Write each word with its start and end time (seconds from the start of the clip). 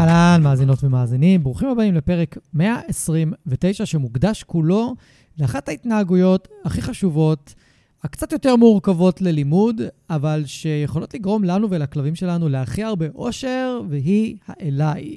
אהלן, 0.00 0.42
מאזינות 0.42 0.84
ומאזינים, 0.84 1.42
ברוכים 1.42 1.68
הבאים 1.68 1.94
לפרק 1.94 2.38
129 2.54 3.86
שמוקדש 3.86 4.42
כולו 4.42 4.94
לאחת 5.38 5.68
ההתנהגויות 5.68 6.48
הכי 6.64 6.82
חשובות, 6.82 7.54
הקצת 8.02 8.32
יותר 8.32 8.56
מורכבות 8.56 9.20
ללימוד, 9.20 9.80
אבל 10.10 10.42
שיכולות 10.46 11.14
לגרום 11.14 11.44
לנו 11.44 11.70
ולכלבים 11.70 12.14
שלנו 12.14 12.48
להכי 12.48 12.82
הרבה 12.82 13.06
אושר, 13.14 13.80
והיא 13.88 14.36
האליי. 14.46 15.16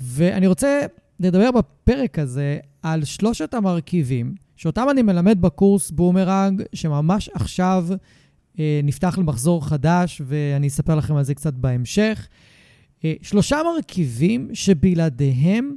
ואני 0.00 0.46
רוצה 0.46 0.80
לדבר 1.20 1.50
בפרק 1.50 2.18
הזה 2.18 2.58
על 2.82 3.04
שלושת 3.04 3.54
המרכיבים 3.54 4.34
שאותם 4.56 4.86
אני 4.90 5.02
מלמד 5.02 5.40
בקורס 5.40 5.90
בומרנג, 5.90 6.62
שממש 6.72 7.28
עכשיו 7.34 7.86
אה, 8.58 8.80
נפתח 8.84 9.18
למחזור 9.18 9.66
חדש, 9.66 10.22
ואני 10.24 10.66
אספר 10.66 10.94
לכם 10.94 11.16
על 11.16 11.24
זה 11.24 11.34
קצת 11.34 11.54
בהמשך. 11.54 12.28
אה, 13.06 13.14
שלושה 13.22 13.60
מרכיבים 13.64 14.48
שבלעדיהם 14.52 15.76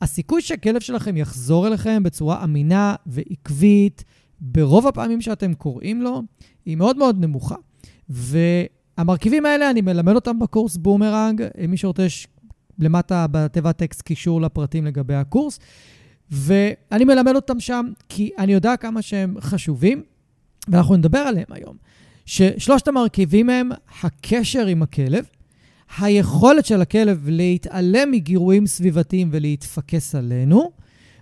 הסיכוי 0.00 0.42
שהכלב 0.42 0.80
שלכם 0.80 1.16
יחזור 1.16 1.66
אליכם 1.66 2.02
בצורה 2.02 2.44
אמינה 2.44 2.94
ועקבית, 3.06 4.04
ברוב 4.40 4.86
הפעמים 4.86 5.20
שאתם 5.20 5.54
קוראים 5.54 6.02
לו, 6.02 6.22
היא 6.66 6.76
מאוד 6.76 6.96
מאוד 6.96 7.20
נמוכה. 7.20 7.54
והמרכיבים 8.08 9.46
האלה, 9.46 9.70
אני 9.70 9.80
מלמד 9.80 10.14
אותם 10.14 10.38
בקורס 10.38 10.76
בומרנג. 10.76 11.42
מי 11.68 11.76
שרוצה, 11.76 12.06
למטה 12.78 13.26
בתיבת 13.30 13.76
טקסט 13.76 14.02
קישור 14.02 14.40
לפרטים 14.40 14.86
לגבי 14.86 15.14
הקורס. 15.14 15.58
ואני 16.30 17.04
מלמד 17.04 17.34
אותם 17.34 17.60
שם 17.60 17.86
כי 18.08 18.30
אני 18.38 18.52
יודע 18.52 18.76
כמה 18.76 19.02
שהם 19.02 19.36
חשובים, 19.40 20.02
ואנחנו 20.68 20.96
נדבר 20.96 21.18
עליהם 21.18 21.46
היום. 21.50 21.76
ששלושת 22.26 22.88
המרכיבים 22.88 23.50
הם 23.50 23.70
הקשר 24.02 24.66
עם 24.66 24.82
הכלב, 24.82 25.26
היכולת 25.98 26.66
של 26.66 26.80
הכלב 26.80 27.28
להתעלם 27.28 28.10
מגירויים 28.10 28.66
סביבתיים 28.66 29.28
ולהתפקס 29.32 30.14
עלינו, 30.14 30.70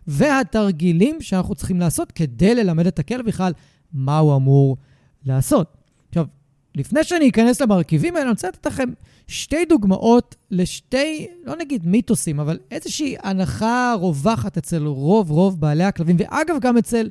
והתרגילים 0.06 1.20
שאנחנו 1.20 1.54
צריכים 1.54 1.80
לעשות 1.80 2.12
כדי 2.12 2.54
ללמד 2.54 2.86
את 2.86 2.98
הכלב 2.98 3.26
בכלל 3.26 3.52
מה 3.92 4.18
הוא 4.18 4.36
אמור 4.36 4.76
לעשות. 5.24 5.76
עכשיו, 6.08 6.26
לפני 6.74 7.04
שאני 7.04 7.28
אכנס 7.28 7.60
למרכיבים 7.60 8.14
האלה, 8.14 8.24
אני 8.24 8.30
רוצה 8.30 8.48
לתת 8.48 8.66
לכם 8.66 8.88
שתי 9.26 9.64
דוגמאות 9.64 10.36
לשתי, 10.50 11.26
לא 11.44 11.56
נגיד 11.56 11.86
מיתוסים, 11.86 12.40
אבל 12.40 12.58
איזושהי 12.70 13.16
הנחה 13.22 13.94
רווחת 13.98 14.56
אצל 14.56 14.86
רוב 14.86 15.30
רוב 15.30 15.60
בעלי 15.60 15.84
הכלבים, 15.84 16.16
ואגב, 16.18 16.56
גם 16.60 16.78
אצל 16.78 17.08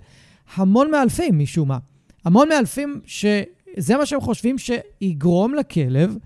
המון 0.56 0.92
מאלפים 0.92 1.40
משום 1.40 1.68
מה. 1.68 1.78
המון 2.26 2.50
מאלפים 2.50 3.02
שזה 3.06 3.98
מה 3.98 4.06
שהם 4.06 4.22
חושבים 4.22 4.56
שיגרום 4.58 5.56
לכלב 5.56 6.18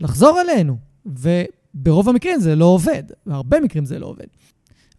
לחזור 0.00 0.40
אלינו. 0.40 0.76
וברוב 1.06 2.08
המקרים 2.08 2.40
זה 2.40 2.56
לא 2.56 2.64
עובד, 2.64 3.02
בהרבה 3.26 3.60
מקרים 3.60 3.84
זה 3.84 3.98
לא 3.98 4.06
עובד. 4.06 4.26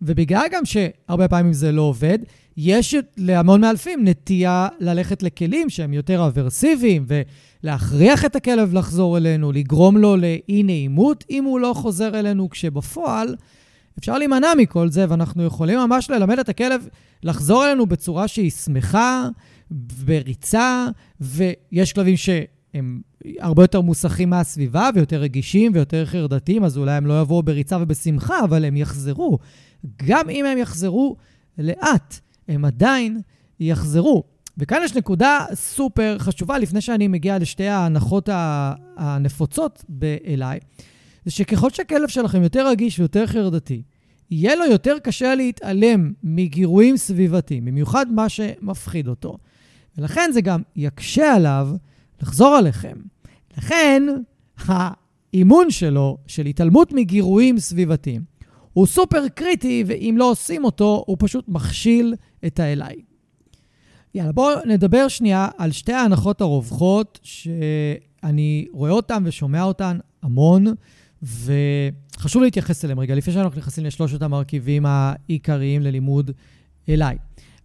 ובגלל 0.02 0.46
גם 0.52 0.66
שהרבה 0.66 1.28
פעמים 1.28 1.54
זה 1.54 1.72
לא 1.72 1.82
עובד, 1.82 2.20
יש 2.58 2.96
להמון 3.18 3.62
מאלפים 3.62 4.08
נטייה 4.08 4.68
ללכת 4.80 5.24
לכלים 5.24 5.70
שהם 5.70 5.94
יותר 5.94 6.28
אברסיביים 6.28 7.06
ולהכריח 7.64 8.26
את 8.26 8.36
הכלב 8.36 8.74
לחזור 8.74 9.18
אלינו, 9.18 9.52
לגרום 9.52 9.98
לו 9.98 10.16
לאי-נעימות 10.16 11.24
אם 11.30 11.44
הוא 11.44 11.60
לא 11.60 11.74
חוזר 11.76 12.20
אלינו, 12.20 12.50
כשבפועל 12.50 13.36
אפשר 14.00 14.18
להימנע 14.18 14.48
מכל 14.58 14.90
זה, 14.90 15.06
ואנחנו 15.10 15.44
יכולים 15.44 15.80
ממש 15.80 16.10
ללמד 16.10 16.40
את 16.40 16.50
הכלב 16.50 16.88
לחזור 17.24 17.66
אלינו 17.66 17.86
בצורה 17.86 18.28
שהיא 18.28 18.52
שמחה, 18.52 19.28
בריצה, 19.72 20.88
ויש 21.22 21.94
כלבים 21.94 22.18
שהם 22.74 23.02
הרבה 23.40 23.64
יותר 23.64 23.82
מוסכים 23.82 24.30
מהסביבה 24.30 24.90
ויותר 24.96 25.22
רגישים 25.22 25.72
ויותר 25.76 26.06
חרדתיים, 26.06 26.64
אז 26.64 26.78
אולי 26.78 26.92
הם 26.92 27.06
לא 27.06 27.22
יבואו 27.22 27.44
בריצה 27.44 27.78
ובשמחה, 27.82 28.44
אבל 28.44 28.66
הם 28.66 28.78
יחזרו. 28.78 29.40
גם 30.06 30.30
אם 30.30 30.46
הם 30.46 30.58
יחזרו 30.58 31.16
לאט, 31.58 32.20
הם 32.48 32.66
עדיין 32.66 33.22
יחזרו. 33.60 34.24
וכאן 34.58 34.82
יש 34.84 34.96
נקודה 34.96 35.46
סופר 35.54 36.16
חשובה, 36.20 36.58
לפני 36.58 36.82
שאני 36.82 37.08
מגיע 37.08 37.40
לשתי 37.40 37.68
ההנחות 37.68 38.30
הנפוצות 38.98 39.86
אליי, 40.28 40.60
זה 41.26 41.32
שככל 41.32 41.70
שהכלב 41.70 42.08
שלכם 42.08 42.44
יותר 42.44 42.68
רגיש 42.68 43.00
ויותר 43.00 43.28
חרדתי, 43.28 43.82
יהיה 44.32 44.56
לו 44.56 44.66
יותר 44.66 44.96
קשה 45.04 45.36
להתעלם 45.36 46.12
מגירויים 46.24 46.98
סביבתיים, 46.98 47.66
במיוחד 47.66 48.06
מה 48.12 48.30
שמפחיד 48.30 49.08
אותו. 49.08 49.38
ולכן 49.98 50.30
זה 50.34 50.42
גם 50.42 50.62
יקשה 50.76 51.36
עליו 51.36 51.70
לחזור 52.22 52.56
עליכם. 52.56 52.98
לכן, 53.58 54.04
האימון 54.58 55.72
שלו, 55.72 56.18
של 56.28 56.46
התעלמות 56.46 56.94
מגירויים 56.94 57.60
סביבתיים, 57.60 58.22
הוא 58.74 58.88
סופר 58.88 59.28
קריטי, 59.28 59.84
ואם 59.88 60.16
לא 60.18 60.32
עושים 60.32 60.64
אותו, 60.64 61.04
הוא 61.08 61.18
פשוט 61.20 61.46
מכשיל 61.48 62.16
את 62.46 62.60
האליי. 62.60 62.96
יאללה, 64.16 64.32
בואו 64.32 64.60
נדבר 64.66 65.08
שנייה 65.08 65.48
על 65.58 65.72
שתי 65.72 65.94
ההנחות 65.94 66.42
הרווחות, 66.42 67.20
שאני 67.24 68.68
רואה 68.72 68.92
אותן 68.92 69.24
ושומע 69.26 69.64
אותן 69.64 69.98
המון, 70.24 70.66
וחשוב 71.24 72.44
להתייחס 72.44 72.86
אליהן 72.86 73.00
רגע, 73.00 73.16
לפני 73.16 73.34
שאנחנו 73.34 73.60
נכנסים 73.60 73.86
לשלושת 73.86 74.22
המרכיבים 74.22 74.86
העיקריים 74.86 75.82
ללימוד 75.82 76.32
אליי. 76.90 77.18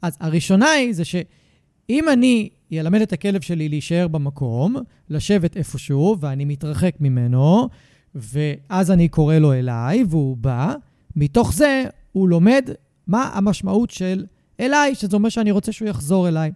אז 0.02 0.16
הראשונה 0.20 0.70
היא 0.70 0.92
זה 0.92 1.04
שאם 1.04 2.08
אני 2.12 2.48
ילמד 2.74 3.00
את 3.00 3.12
הכלב 3.12 3.40
שלי 3.40 3.68
להישאר 3.68 4.08
במקום, 4.08 4.76
לשבת 5.10 5.56
איפשהו, 5.56 6.16
ואני 6.20 6.44
מתרחק 6.44 6.94
ממנו, 7.00 7.68
ואז 8.14 8.90
אני 8.90 9.08
קורא 9.08 9.34
לו 9.34 9.52
אליי, 9.52 10.04
והוא 10.08 10.36
בא. 10.36 10.74
מתוך 11.16 11.52
זה 11.52 11.84
הוא 12.12 12.28
לומד 12.28 12.70
מה 13.06 13.30
המשמעות 13.34 13.90
של 13.90 14.24
אליי, 14.60 14.94
שזה 14.94 15.16
אומר 15.16 15.28
שאני 15.28 15.50
רוצה 15.50 15.72
שהוא 15.72 15.88
יחזור 15.88 16.28
אליי. 16.28 16.52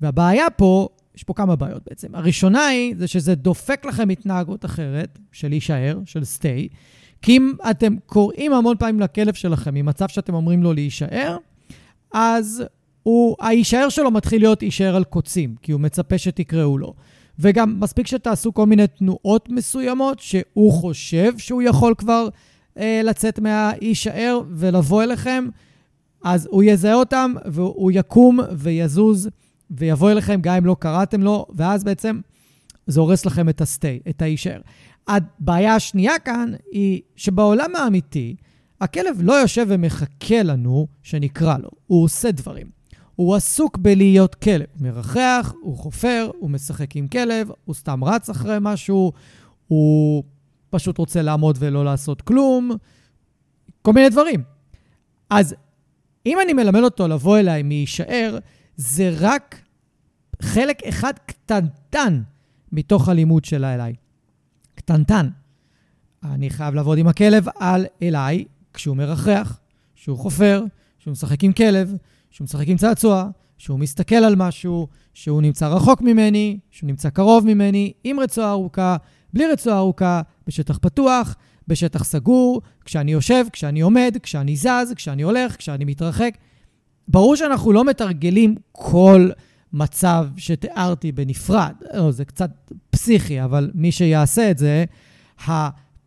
והבעיה 0.00 0.50
פה, 0.50 0.88
יש 1.16 1.22
פה 1.22 1.34
כמה 1.34 1.56
בעיות 1.56 1.82
בעצם. 1.88 2.14
הראשונה 2.14 2.66
היא, 2.66 2.94
זה 2.98 3.06
שזה 3.06 3.34
דופק 3.34 3.84
לכם 3.84 4.08
התנהגות 4.08 4.64
אחרת, 4.64 5.18
של 5.32 5.48
להישאר, 5.48 5.98
של 6.04 6.20
stay, 6.20 6.74
כי 7.22 7.36
אם 7.36 7.52
אתם 7.70 7.96
קוראים 8.06 8.52
המון 8.52 8.76
פעמים 8.76 9.00
לכלב 9.00 9.34
שלכם 9.34 9.74
ממצב 9.74 10.08
שאתם 10.08 10.34
אומרים 10.34 10.62
לו 10.62 10.72
להישאר, 10.72 11.36
אז 12.12 12.64
הוא, 13.04 13.36
ההישאר 13.40 13.88
שלו 13.88 14.10
מתחיל 14.10 14.42
להיות 14.42 14.60
הישאר 14.60 14.96
על 14.96 15.04
קוצים, 15.04 15.54
כי 15.62 15.72
הוא 15.72 15.80
מצפה 15.80 16.18
שתקראו 16.18 16.78
לו. 16.78 16.94
וגם 17.38 17.80
מספיק 17.80 18.06
שתעשו 18.06 18.54
כל 18.54 18.66
מיני 18.66 18.86
תנועות 18.86 19.48
מסוימות 19.48 20.20
שהוא 20.20 20.72
חושב 20.72 21.38
שהוא 21.38 21.62
יכול 21.62 21.94
כבר 21.98 22.28
אה, 22.78 23.00
לצאת 23.04 23.38
מההישאר 23.38 24.40
ולבוא 24.50 25.02
אליכם, 25.02 25.44
אז 26.24 26.48
הוא 26.50 26.62
יזהה 26.62 26.94
אותם 26.94 27.34
והוא 27.44 27.90
יקום 27.94 28.40
ויזוז 28.52 29.28
ויבוא 29.70 30.10
אליכם 30.10 30.40
גם 30.40 30.54
אם 30.54 30.66
לא 30.66 30.76
קראתם 30.78 31.22
לו, 31.22 31.46
ואז 31.54 31.84
בעצם 31.84 32.20
זה 32.86 33.00
הורס 33.00 33.26
לכם 33.26 33.48
את 33.48 33.60
הסטי, 33.60 34.00
את 34.08 34.22
ההישאר. 34.22 34.60
הבעיה 35.08 35.74
השנייה 35.74 36.18
כאן 36.18 36.52
היא 36.72 37.00
שבעולם 37.16 37.76
האמיתי, 37.76 38.36
הכלב 38.80 39.16
לא 39.20 39.32
יושב 39.32 39.66
ומחכה 39.68 40.42
לנו 40.42 40.86
שנקרא 41.02 41.58
לו, 41.58 41.68
הוא 41.86 42.04
עושה 42.04 42.30
דברים. 42.30 42.66
הוא 43.16 43.34
עסוק 43.34 43.78
בלהיות 43.78 44.34
כלב. 44.34 44.66
הוא 44.72 44.82
מרחח, 44.82 45.52
הוא 45.62 45.78
חופר, 45.78 46.30
הוא 46.38 46.50
משחק 46.50 46.96
עם 46.96 47.08
כלב, 47.08 47.48
הוא 47.64 47.74
סתם 47.74 48.04
רץ 48.04 48.30
אחרי 48.30 48.56
משהו, 48.60 49.12
הוא 49.68 50.24
פשוט 50.70 50.98
רוצה 50.98 51.22
לעמוד 51.22 51.56
ולא 51.60 51.84
לעשות 51.84 52.22
כלום, 52.22 52.70
כל 53.82 53.92
מיני 53.92 54.08
דברים. 54.08 54.42
אז 55.30 55.54
אם 56.26 56.38
אני 56.44 56.52
מלמד 56.52 56.80
אותו 56.80 57.08
לבוא 57.08 57.38
אליי 57.38 57.62
מיישאר, 57.62 58.38
זה 58.76 59.14
רק 59.20 59.60
חלק 60.42 60.82
אחד 60.82 61.12
קטנטן 61.26 62.22
מתוך 62.72 63.08
הלימוד 63.08 63.44
שלה 63.44 63.74
אליי. 63.74 63.94
קטנטן. 64.74 65.28
אני 66.24 66.50
חייב 66.50 66.74
לעבוד 66.74 66.98
עם 66.98 67.08
הכלב 67.08 67.46
על 67.58 67.86
אליי 68.02 68.44
כשהוא 68.74 68.96
מרחח, 68.96 69.58
כשהוא 69.94 70.18
חופר, 70.18 70.64
כשהוא 70.98 71.12
משחק 71.12 71.44
עם 71.44 71.52
כלב, 71.52 71.94
כשהוא 72.34 72.44
משחק 72.44 72.68
עם 72.68 72.76
צעצוע, 72.76 73.28
שהוא 73.58 73.78
מסתכל 73.78 74.14
על 74.14 74.34
משהו, 74.36 74.88
שהוא 75.14 75.42
נמצא 75.42 75.68
רחוק 75.68 76.00
ממני, 76.00 76.58
שהוא 76.70 76.88
נמצא 76.88 77.10
קרוב 77.10 77.46
ממני, 77.46 77.92
עם 78.04 78.20
רצועה 78.20 78.50
ארוכה, 78.50 78.96
בלי 79.32 79.46
רצועה 79.46 79.78
ארוכה, 79.78 80.22
בשטח 80.46 80.78
פתוח, 80.78 81.36
בשטח 81.68 82.04
סגור, 82.04 82.62
כשאני 82.84 83.12
יושב, 83.12 83.44
כשאני 83.52 83.80
עומד, 83.80 84.16
כשאני 84.22 84.56
זז, 84.56 84.92
כשאני 84.96 85.22
הולך, 85.22 85.56
כשאני 85.56 85.84
מתרחק. 85.84 86.34
ברור 87.08 87.36
שאנחנו 87.36 87.72
לא 87.72 87.84
מתרגלים 87.84 88.54
כל 88.72 89.30
מצב 89.72 90.26
שתיארתי 90.36 91.12
בנפרד. 91.12 91.74
לא, 91.94 92.10
זה 92.10 92.24
קצת 92.24 92.50
פסיכי, 92.90 93.42
אבל 93.44 93.70
מי 93.74 93.92
שיעשה 93.92 94.50
את 94.50 94.58
זה, 94.58 94.84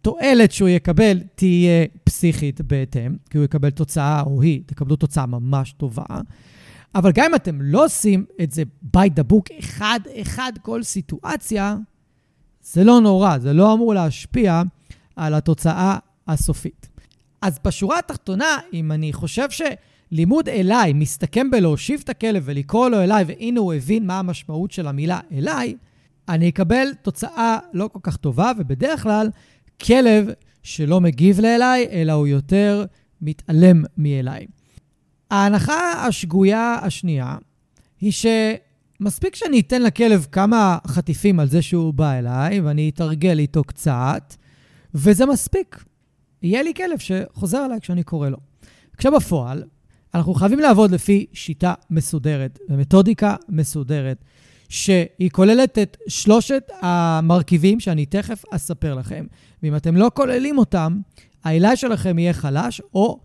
התועלת 0.02 0.52
שהוא 0.52 0.70
יקבל 0.70 1.20
תהיה 1.36 1.86
פסיכית 2.04 2.62
בהתאם, 2.62 3.16
כי 3.30 3.38
הוא 3.38 3.46
יקבל 3.46 3.70
תוצאה, 3.70 4.22
או 4.22 4.42
היא, 4.42 4.62
תקבלו 4.66 4.96
תוצאה 4.96 5.26
ממש 5.26 5.72
טובה. 5.72 6.04
אבל 6.96 7.12
גם 7.12 7.26
אם 7.26 7.36
אתם 7.36 7.62
לא 7.62 7.86
עושים 7.86 8.26
את 8.42 8.52
זה 8.52 8.64
by 8.98 9.10
the 9.20 9.34
book, 9.34 9.60
אחד-אחד 9.60 10.52
כל 10.62 10.84
סיטואציה, 10.84 11.76
זה 12.62 12.84
לא 12.84 13.02
נורא, 13.02 13.38
זה 13.38 13.54
לא 13.54 13.74
אמור 13.74 13.94
להשפיע 13.94 14.62
על 15.16 15.34
התוצאה 15.34 15.98
הסופית. 16.28 16.90
אז 17.42 17.60
בשורה 17.66 18.00
התחתונה, 18.00 18.58
אם 18.74 18.92
אני 18.92 19.14
חושב 19.14 19.48
שלימוד 19.50 20.50
אליי 20.50 20.94
מסתכם 20.94 21.52
בלהושיב 21.52 22.02
את 22.04 22.10
הכלב 22.10 22.44
ולקרוא 22.46 22.90
לו 22.90 23.02
אליי, 23.02 23.24
והנה 23.28 23.60
הוא 23.60 23.74
הבין 23.74 24.08
מה 24.08 24.20
המשמעות 24.20 24.72
של 24.72 24.88
המילה 24.88 25.20
אליי, 25.32 25.76
אני 26.30 26.50
אקבל 26.50 26.88
תוצאה 27.02 27.58
לא 27.74 27.90
כל 27.94 28.00
כך 28.04 28.18
טובה, 28.18 28.52
ובדרך 28.58 29.04
כלל 29.04 29.30
כלב 29.86 30.28
שלא 30.64 31.02
מגיב 31.02 31.40
לאליי, 31.40 31.88
אלא 31.92 32.12
הוא 32.12 32.28
יותר 32.28 32.86
מתעלם 33.22 33.84
מאליי. 33.98 34.46
ההנחה 35.32 36.06
השגויה 36.08 36.78
השנייה 36.82 37.36
היא 38.02 38.12
שמספיק 38.12 39.36
שאני 39.36 39.60
אתן 39.60 39.82
לכלב 39.82 40.28
כמה 40.32 40.78
חטיפים 40.88 41.40
על 41.40 41.48
זה 41.48 41.62
שהוא 41.62 41.94
בא 41.94 42.14
אליי, 42.14 42.60
ואני 42.60 42.90
אתרגל 42.90 43.40
איתו 43.40 43.64
קצת, 43.64 44.36
וזה 44.94 45.26
מספיק. 45.26 45.84
יהיה 46.42 46.64
לי 46.64 46.74
כלב 46.74 47.00
שחוזר 47.00 47.66
אליי 47.66 47.80
כשאני 47.82 48.04
קורא 48.04 48.30
לו. 48.30 48.38
כשבפועל, 48.98 49.64
אנחנו 50.14 50.34
חייבים 50.34 50.60
לעבוד 50.60 50.92
לפי 50.92 51.26
שיטה 51.34 51.74
מסודרת 51.90 52.60
ומתודיקה 52.70 53.36
מסודרת, 53.50 54.24
שהיא 54.70 55.30
כוללת 55.32 55.78
את 55.78 55.98
שלושת 56.08 56.72
המרכיבים 56.82 57.80
שאני 57.80 58.06
תכף 58.06 58.44
אספר 58.52 58.96
לכם. 58.96 59.26
ואם 59.64 59.76
אתם 59.76 59.96
לא 59.96 60.12
כוללים 60.14 60.58
אותם, 60.58 61.00
העילה 61.44 61.76
שלכם 61.76 62.20
יהיה 62.20 62.34
חלש 62.34 62.82
או 62.94 63.20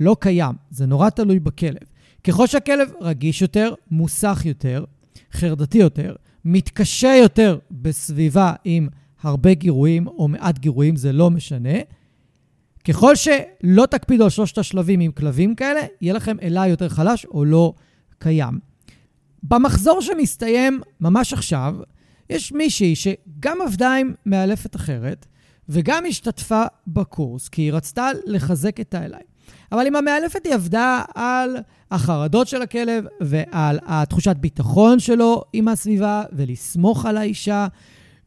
לא 0.00 0.16
קיים. 0.20 0.54
זה 0.70 0.86
נורא 0.86 1.10
תלוי 1.10 1.38
בכלב. 1.38 1.82
ככל 2.24 2.46
שהכלב 2.46 2.90
רגיש 3.00 3.42
יותר, 3.42 3.74
מוסך 3.90 4.42
יותר, 4.44 4.84
חרדתי 5.32 5.78
יותר, 5.78 6.14
מתקשה 6.44 7.14
יותר 7.22 7.58
בסביבה 7.70 8.52
עם 8.64 8.88
הרבה 9.22 9.54
גירויים 9.54 10.06
או 10.06 10.28
מעט 10.28 10.58
גירויים, 10.58 10.96
זה 10.96 11.12
לא 11.12 11.30
משנה. 11.30 11.78
ככל 12.84 13.14
שלא 13.16 13.86
תקפידו 13.86 14.24
על 14.24 14.30
שלושת 14.30 14.58
השלבים 14.58 15.00
עם 15.00 15.12
כלבים 15.12 15.54
כאלה, 15.54 15.80
יהיה 16.00 16.14
לכם 16.14 16.36
אלה 16.42 16.66
יותר 16.66 16.88
חלש 16.88 17.24
או 17.24 17.44
לא 17.44 17.72
קיים. 18.18 18.67
במחזור 19.42 20.00
שמסתיים 20.00 20.80
ממש 21.00 21.32
עכשיו, 21.32 21.76
יש 22.30 22.52
מישהי 22.52 22.96
שגם 22.96 23.58
עבדה 23.66 23.94
עם 23.94 24.14
מאלפת 24.26 24.76
אחרת, 24.76 25.26
וגם 25.68 26.04
השתתפה 26.08 26.62
בקורס, 26.86 27.48
כי 27.48 27.62
היא 27.62 27.72
רצתה 27.72 28.08
לחזק 28.26 28.80
את 28.80 28.94
האליי. 28.94 29.22
אבל 29.72 29.86
עם 29.86 29.96
המאלפת 29.96 30.46
היא 30.46 30.54
עבדה 30.54 31.02
על 31.14 31.56
החרדות 31.90 32.48
של 32.48 32.62
הכלב 32.62 33.04
ועל 33.20 33.78
התחושת 33.86 34.36
ביטחון 34.36 34.98
שלו 34.98 35.42
עם 35.52 35.68
הסביבה, 35.68 36.22
ולסמוך 36.32 37.06
על 37.06 37.16
האישה, 37.16 37.66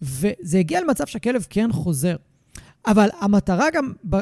וזה 0.01 0.57
הגיע 0.57 0.81
למצב 0.81 1.05
שהכלב 1.05 1.45
כן 1.49 1.71
חוזר. 1.71 2.15
אבל 2.87 3.09
המטרה 3.19 3.65
גם 3.73 3.93
ב-. 4.09 4.17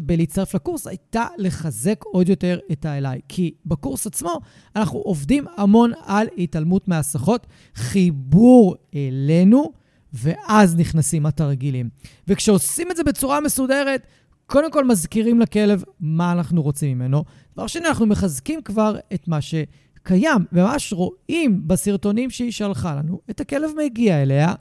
בלהצטרף 0.00 0.54
לקורס 0.54 0.86
הייתה 0.86 1.26
לחזק 1.38 2.04
עוד 2.04 2.28
יותר 2.28 2.58
את 2.72 2.84
האליי. 2.84 3.20
כי 3.28 3.54
בקורס 3.66 4.06
עצמו 4.06 4.40
אנחנו 4.76 4.98
עובדים 4.98 5.44
המון 5.56 5.92
על 6.04 6.26
התעלמות 6.38 6.88
מהסחות, 6.88 7.46
חיבור 7.74 8.76
אלינו, 8.94 9.72
ואז 10.12 10.76
נכנסים 10.76 11.26
התרגילים. 11.26 11.88
וכשעושים 12.28 12.90
את 12.90 12.96
זה 12.96 13.04
בצורה 13.04 13.40
מסודרת, 13.40 14.06
קודם 14.46 14.72
כל 14.72 14.84
מזכירים 14.84 15.40
לכלב 15.40 15.84
מה 16.00 16.32
אנחנו 16.32 16.62
רוצים 16.62 16.98
ממנו. 16.98 17.24
דבר 17.54 17.66
שני, 17.66 17.88
אנחנו 17.88 18.06
מחזקים 18.06 18.62
כבר 18.62 18.96
את 19.14 19.28
מה 19.28 19.38
שקיים, 19.40 20.44
וממש 20.52 20.92
רואים 20.92 21.68
בסרטונים 21.68 22.30
שהיא 22.30 22.52
שלחה 22.52 22.94
לנו, 22.94 23.20
את 23.30 23.40
הכלב 23.40 23.70
מגיע 23.84 24.22
אליה, 24.22 24.54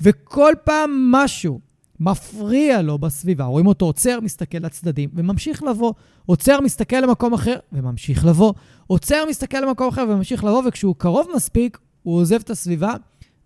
וכל 0.00 0.52
פעם 0.64 1.08
משהו 1.12 1.71
מפריע 2.04 2.82
לו 2.82 2.98
בסביבה. 2.98 3.44
רואים 3.44 3.66
אותו 3.66 3.86
עוצר, 3.86 4.20
מסתכל 4.20 4.58
לצדדים, 4.58 5.10
וממשיך 5.14 5.62
לבוא. 5.62 5.92
עוצר, 6.26 6.60
מסתכל 6.60 6.96
למקום 6.96 7.34
אחר, 7.34 7.56
וממשיך 7.72 8.26
לבוא. 8.26 8.52
עוצר, 8.86 9.24
מסתכל 9.28 9.60
למקום 9.60 9.88
אחר, 9.88 10.04
וממשיך 10.08 10.44
לבוא, 10.44 10.62
וכשהוא 10.68 10.94
קרוב 10.98 11.26
מספיק, 11.36 11.78
הוא 12.02 12.16
עוזב 12.16 12.40
את 12.44 12.50
הסביבה 12.50 12.94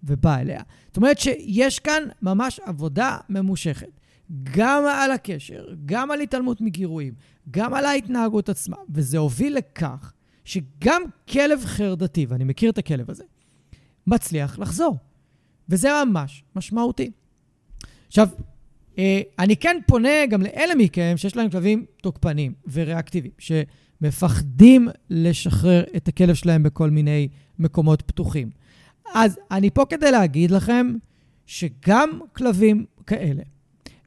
ובא 0.04 0.36
אליה. 0.38 0.62
זאת 0.86 0.96
אומרת 0.96 1.18
שיש 1.18 1.78
כאן 1.78 2.02
ממש 2.22 2.60
עבודה 2.64 3.16
ממושכת. 3.28 4.00
גם 4.56 4.84
על 4.86 5.10
הקשר, 5.10 5.64
גם 5.84 6.10
על 6.10 6.20
התעלמות 6.20 6.60
מגירויים, 6.60 7.14
גם 7.50 7.74
על 7.74 7.84
ההתנהגות 7.84 8.48
עצמה, 8.48 8.76
וזה 8.90 9.18
הוביל 9.18 9.56
לכך 9.56 10.12
שגם 10.44 11.02
כלב 11.30 11.64
חרדתי, 11.64 12.26
ואני 12.28 12.44
מכיר 12.44 12.70
את 12.70 12.78
הכלב 12.78 13.10
הזה, 13.10 13.24
מצליח 14.06 14.58
לחזור. 14.58 14.96
וזה 15.68 15.88
ממש 16.04 16.44
משמעותי. 16.56 17.10
עכשיו, 18.06 18.28
אה, 18.98 19.20
אני 19.38 19.56
כן 19.56 19.76
פונה 19.86 20.26
גם 20.30 20.42
לאלה 20.42 20.74
מכם 20.74 21.14
שיש 21.16 21.36
להם 21.36 21.50
כלבים 21.50 21.84
תוקפנים 22.02 22.52
וריאקטיביים, 22.72 23.34
שמפחדים 23.38 24.88
לשחרר 25.10 25.84
את 25.96 26.08
הכלב 26.08 26.34
שלהם 26.34 26.62
בכל 26.62 26.90
מיני 26.90 27.28
מקומות 27.58 28.02
פתוחים. 28.02 28.50
אז 29.14 29.38
אני 29.50 29.70
פה 29.70 29.84
כדי 29.88 30.10
להגיד 30.10 30.50
לכם 30.50 30.94
שגם 31.46 32.20
כלבים 32.32 32.84
כאלה, 33.06 33.42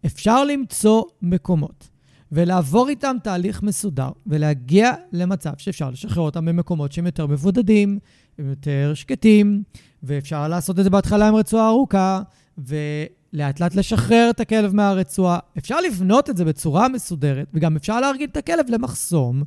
אפשר 0.05 0.43
למצוא 0.45 1.03
מקומות 1.21 1.89
ולעבור 2.31 2.89
איתם 2.89 3.15
תהליך 3.23 3.63
מסודר 3.63 4.09
ולהגיע 4.27 4.93
למצב 5.11 5.51
שאפשר 5.57 5.89
לשחרר 5.89 6.23
אותם 6.23 6.45
במקומות 6.45 6.91
שהם 6.91 7.05
יותר 7.05 7.27
מבודדים, 7.27 7.99
הם 8.37 8.49
יותר 8.49 8.91
שקטים, 8.93 9.63
ואפשר 10.03 10.47
לעשות 10.47 10.79
את 10.79 10.83
זה 10.83 10.89
בהתחלה 10.89 11.27
עם 11.27 11.35
רצועה 11.35 11.69
ארוכה, 11.69 12.21
ולאט 12.57 13.18
לאט 13.33 13.75
לשחרר 13.75 14.27
את 14.29 14.39
הכלב 14.39 14.75
מהרצועה. 14.75 15.39
אפשר 15.57 15.81
לבנות 15.81 16.29
את 16.29 16.37
זה 16.37 16.45
בצורה 16.45 16.87
מסודרת, 16.87 17.47
וגם 17.53 17.75
אפשר 17.75 17.99
להרגיל 17.99 18.29
את 18.31 18.37
הכלב 18.37 18.65
למחסום, 18.69 19.43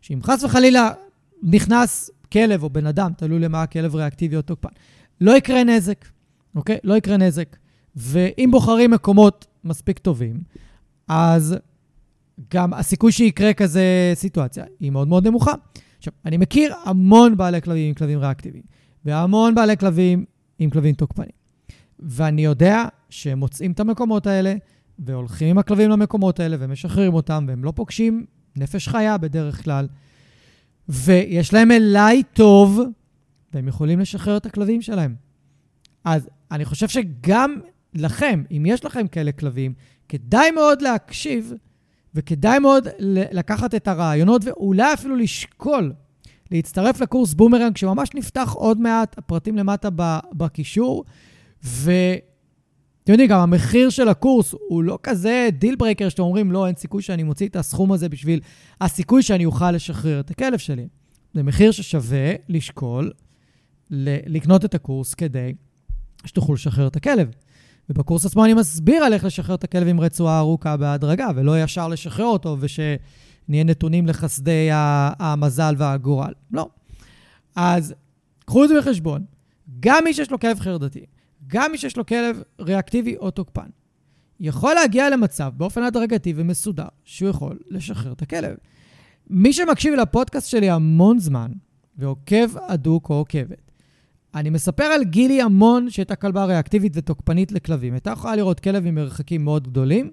שאם 0.00 0.20
חס 0.22 0.44
וחלילה 0.44 0.90
נכנס 1.42 2.10
כלב 2.32 2.62
או 2.62 2.70
בן 2.70 2.86
אדם, 2.86 3.12
תלוי 3.16 3.38
למה 3.38 3.62
הכלב 3.62 3.94
ריאקטיבי 3.94 4.36
או 4.36 4.42
תוקפן, 4.42 4.68
לא 5.20 5.36
יקרה 5.36 5.64
נזק, 5.64 6.04
אוקיי? 6.54 6.78
לא 6.84 6.94
יקרה 6.94 7.16
נזק. 7.16 7.56
ואם 7.96 8.48
בוחרים 8.52 8.90
מקומות 8.90 9.46
מספיק 9.64 9.98
טובים, 9.98 10.40
אז 11.08 11.56
גם 12.54 12.74
הסיכוי 12.74 13.12
שיקרה 13.12 13.52
כזה 13.52 14.12
סיטואציה 14.14 14.64
היא 14.80 14.90
מאוד 14.90 15.08
מאוד 15.08 15.26
נמוכה. 15.26 15.52
עכשיו, 15.98 16.12
אני 16.24 16.36
מכיר 16.36 16.74
המון 16.84 17.36
בעלי 17.36 17.62
כלבים 17.62 17.88
עם 17.88 17.94
כלבים 17.94 18.18
ריאקטיביים, 18.18 18.64
והמון 19.04 19.54
בעלי 19.54 19.76
כלבים 19.76 20.24
עם 20.58 20.70
כלבים 20.70 20.94
תוקפנים. 20.94 21.43
ואני 22.04 22.44
יודע 22.44 22.84
שהם 23.10 23.38
מוצאים 23.38 23.72
את 23.72 23.80
המקומות 23.80 24.26
האלה, 24.26 24.54
והולכים 24.98 25.48
עם 25.48 25.58
הכלבים 25.58 25.90
למקומות 25.90 26.40
האלה, 26.40 26.56
ומשחררים 26.60 27.14
אותם, 27.14 27.44
והם 27.48 27.64
לא 27.64 27.72
פוגשים 27.76 28.26
נפש 28.56 28.88
חיה 28.88 29.18
בדרך 29.18 29.64
כלל. 29.64 29.88
ויש 30.88 31.52
להם 31.52 31.70
אליי 31.70 32.22
טוב, 32.32 32.80
והם 33.54 33.68
יכולים 33.68 34.00
לשחרר 34.00 34.36
את 34.36 34.46
הכלבים 34.46 34.82
שלהם. 34.82 35.14
אז 36.04 36.28
אני 36.50 36.64
חושב 36.64 36.88
שגם 36.88 37.60
לכם, 37.94 38.42
אם 38.50 38.66
יש 38.66 38.84
לכם 38.84 39.06
כאלה 39.06 39.32
כלבים, 39.32 39.74
כדאי 40.08 40.50
מאוד 40.50 40.82
להקשיב, 40.82 41.52
וכדאי 42.14 42.58
מאוד 42.58 42.88
לקחת 43.32 43.74
את 43.74 43.88
הרעיונות, 43.88 44.42
ואולי 44.44 44.92
אפילו 44.94 45.16
לשקול 45.16 45.92
להצטרף 46.50 47.00
לקורס 47.00 47.34
בומרנג, 47.34 47.76
שממש 47.76 48.08
נפתח 48.14 48.52
עוד 48.52 48.80
מעט, 48.80 49.18
הפרטים 49.18 49.56
למטה 49.56 49.88
בקישור, 50.32 51.04
אתם 51.64 53.12
יודעים, 53.12 53.28
גם 53.28 53.40
המחיר 53.40 53.90
של 53.90 54.08
הקורס 54.08 54.54
הוא 54.68 54.82
לא 54.82 54.98
כזה 55.02 55.48
deal 55.52 55.76
breaker 55.76 56.08
שאתם 56.08 56.22
אומרים, 56.22 56.52
לא, 56.52 56.66
אין 56.66 56.74
סיכוי 56.76 57.02
שאני 57.02 57.22
מוציא 57.22 57.48
את 57.48 57.56
הסכום 57.56 57.92
הזה 57.92 58.08
בשביל 58.08 58.40
הסיכוי 58.80 59.22
שאני 59.22 59.44
אוכל 59.44 59.70
לשחרר 59.70 60.20
את 60.20 60.30
הכלב 60.30 60.58
שלי. 60.58 60.88
זה 61.34 61.42
מחיר 61.42 61.70
ששווה 61.70 62.32
לשקול 62.48 63.12
לקנות 63.90 64.64
את 64.64 64.74
הקורס 64.74 65.14
כדי 65.14 65.52
שתוכלו 66.24 66.54
לשחרר 66.54 66.86
את 66.86 66.96
הכלב. 66.96 67.30
ובקורס 67.90 68.26
עצמו 68.26 68.44
אני 68.44 68.54
מסביר 68.54 69.04
על 69.04 69.12
איך 69.12 69.24
לשחרר 69.24 69.54
את 69.54 69.64
הכלב 69.64 69.88
עם 69.88 70.00
רצועה 70.00 70.38
ארוכה 70.38 70.76
בהדרגה, 70.76 71.28
ולא 71.34 71.62
ישר 71.62 71.88
לשחרר 71.88 72.26
אותו 72.26 72.56
ושנהיה 72.60 73.64
נתונים 73.64 74.06
לחסדי 74.06 74.68
המזל 75.18 75.74
והגורל. 75.78 76.32
לא. 76.52 76.68
אז 77.56 77.94
קחו 78.44 78.64
את 78.64 78.68
זה 78.68 78.74
בחשבון. 78.78 79.24
גם 79.80 80.04
מי 80.04 80.14
שיש 80.14 80.30
לו 80.30 80.40
כלב 80.40 80.60
חרדתי, 80.60 81.04
גם 81.46 81.72
מי 81.72 81.78
שיש 81.78 81.96
לו 81.96 82.06
כלב 82.06 82.42
ריאקטיבי 82.60 83.16
או 83.16 83.30
תוקפן, 83.30 83.66
יכול 84.40 84.74
להגיע 84.74 85.10
למצב 85.10 85.52
באופן 85.56 85.82
הדרגתי 85.82 86.32
ומסודר 86.36 86.88
שהוא 87.04 87.28
יכול 87.28 87.58
לשחרר 87.70 88.12
את 88.12 88.22
הכלב. 88.22 88.56
מי 89.30 89.52
שמקשיב 89.52 89.94
לפודקאסט 89.94 90.48
שלי 90.48 90.70
המון 90.70 91.18
זמן 91.18 91.50
ועוקב 91.98 92.58
הדוק 92.68 93.10
או 93.10 93.14
עוקבת, 93.14 93.70
אני 94.34 94.50
מספר 94.50 94.84
על 94.84 95.04
גילי 95.04 95.42
המון 95.42 95.90
שהייתה 95.90 96.16
כלבה 96.16 96.44
ריאקטיבית 96.44 96.92
ותוקפנית 96.96 97.52
לכלבים. 97.52 97.92
הייתה 97.92 98.10
יכולה 98.10 98.36
לראות 98.36 98.60
כלב 98.60 98.86
עם 98.86 98.94
מרחקים 98.94 99.44
מאוד 99.44 99.68
גדולים, 99.68 100.12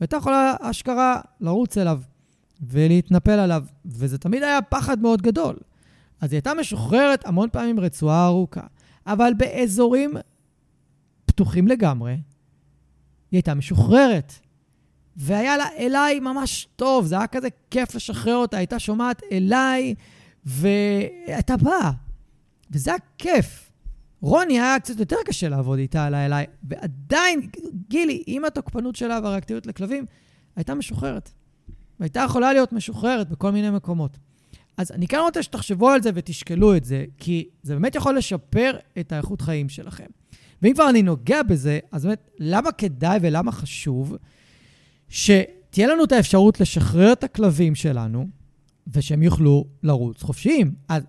והייתה 0.00 0.16
יכולה 0.16 0.54
אשכרה 0.60 1.20
לרוץ 1.40 1.78
אליו 1.78 2.00
ולהתנפל 2.60 3.30
עליו, 3.30 3.64
וזה 3.84 4.18
תמיד 4.18 4.42
היה 4.42 4.62
פחד 4.62 5.00
מאוד 5.00 5.22
גדול. 5.22 5.56
אז 6.20 6.32
היא 6.32 6.36
הייתה 6.36 6.54
משוחררת 6.54 7.26
המון 7.26 7.48
פעמים 7.52 7.80
רצועה 7.80 8.26
ארוכה, 8.26 8.60
אבל 9.06 9.32
באזורים 9.36 10.14
פתוחים 11.32 11.68
לגמרי, 11.68 12.12
היא 12.12 12.20
הייתה 13.32 13.54
משוחררת. 13.54 14.32
והיה 15.16 15.56
לה 15.56 15.64
אליי 15.78 16.20
ממש 16.20 16.68
טוב, 16.76 17.06
זה 17.06 17.14
היה 17.14 17.26
כזה 17.26 17.48
כיף 17.70 17.94
לשחרר 17.94 18.36
אותה, 18.36 18.56
הייתה 18.56 18.78
שומעת 18.78 19.22
אליי, 19.32 19.94
והייתה 20.44 21.56
באה. 21.56 21.90
וזה 22.70 22.90
היה 22.90 22.98
כיף. 23.18 23.70
רוני 24.20 24.60
היה 24.60 24.80
קצת 24.80 25.00
יותר 25.00 25.16
קשה 25.24 25.48
לעבוד 25.48 25.78
איתה 25.78 26.06
עליי 26.06 26.26
אליי, 26.26 26.46
ועדיין, 26.62 27.48
גילי, 27.88 28.22
עם 28.26 28.44
התוקפנות 28.44 28.96
שלה 28.96 29.20
והריאקטיביות 29.22 29.66
לכלבים, 29.66 30.06
הייתה 30.56 30.74
משוחררת. 30.74 31.30
והייתה 32.00 32.20
יכולה 32.20 32.52
להיות 32.52 32.72
משוחררת 32.72 33.28
בכל 33.28 33.50
מיני 33.50 33.70
מקומות. 33.70 34.18
אז 34.76 34.92
אני 34.92 35.08
כן 35.08 35.18
רוצה 35.18 35.42
שתחשבו 35.42 35.90
על 35.90 36.02
זה 36.02 36.10
ותשקלו 36.14 36.76
את 36.76 36.84
זה, 36.84 37.04
כי 37.18 37.48
זה 37.62 37.74
באמת 37.74 37.94
יכול 37.94 38.16
לשפר 38.16 38.76
את 39.00 39.12
האיכות 39.12 39.40
חיים 39.40 39.68
שלכם. 39.68 40.06
ואם 40.62 40.74
כבר 40.74 40.90
אני 40.90 41.02
נוגע 41.02 41.42
בזה, 41.42 41.78
אז 41.92 42.04
באמת, 42.04 42.30
למה 42.38 42.72
כדאי 42.72 43.18
ולמה 43.22 43.52
חשוב 43.52 44.16
שתהיה 45.08 45.86
לנו 45.88 46.04
את 46.04 46.12
האפשרות 46.12 46.60
לשחרר 46.60 47.12
את 47.12 47.24
הכלבים 47.24 47.74
שלנו, 47.74 48.26
ושהם 48.92 49.22
יוכלו 49.22 49.64
לרוץ 49.82 50.22
חופשיים? 50.22 50.74
אז 50.88 51.02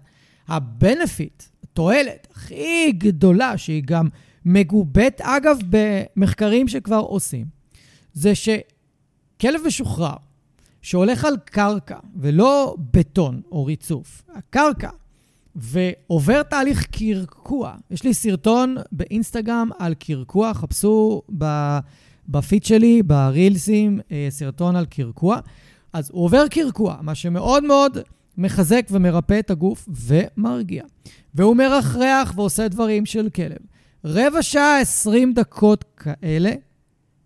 הבנפיט, 0.48 1.44
התועלת 1.64 2.28
הכי 2.32 2.92
גדולה, 2.92 3.58
שהיא 3.58 3.84
גם 3.86 4.08
מגובית, 4.46 5.22
אגב, 5.22 5.58
במחקרים 5.70 6.68
שכבר 6.68 7.00
עושים, 7.00 7.46
זה 8.14 8.34
שכלב 8.36 9.62
משוחרר, 9.68 10.16
שהולך 10.82 11.26
על 11.26 11.38
קרקע 11.46 12.00
ולא 12.16 12.76
בטון 12.92 13.42
או 13.52 13.66
ריצוף, 13.66 14.24
הקרקע, 14.36 14.90
ועובר 15.56 16.44
תהליך 16.44 16.86
קרקוע. 16.92 17.76
יש 17.92 18.04
לי 18.04 18.14
סרטון 18.14 18.76
באינסטגרם 18.92 19.70
על 19.80 19.94
קרקוע, 19.94 20.54
חפשו 20.54 21.22
בפיד 22.28 22.64
שלי, 22.64 23.04
ברילסים, 23.04 24.00
אה, 24.12 24.28
סרטון 24.30 24.76
על 24.76 24.86
קרקוע. 24.86 25.40
אז 25.94 26.10
הוא 26.14 26.24
עובר 26.26 26.48
קרקוע, 26.48 26.98
מה 27.02 27.16
שמאוד 27.16 27.64
מאוד 27.64 27.98
מחזק 28.38 28.88
ומרפא 28.92 29.40
את 29.40 29.52
הגוף 29.52 29.90
ומרגיע. 29.90 30.84
והוא 31.36 31.56
מרחרח 31.56 32.34
ועושה 32.36 32.68
דברים 32.68 33.06
של 33.06 33.30
כלב. 33.30 33.58
רבע 34.06 34.42
שעה, 34.42 34.80
20 34.80 35.34
דקות 35.34 35.84
כאלה, 35.98 36.52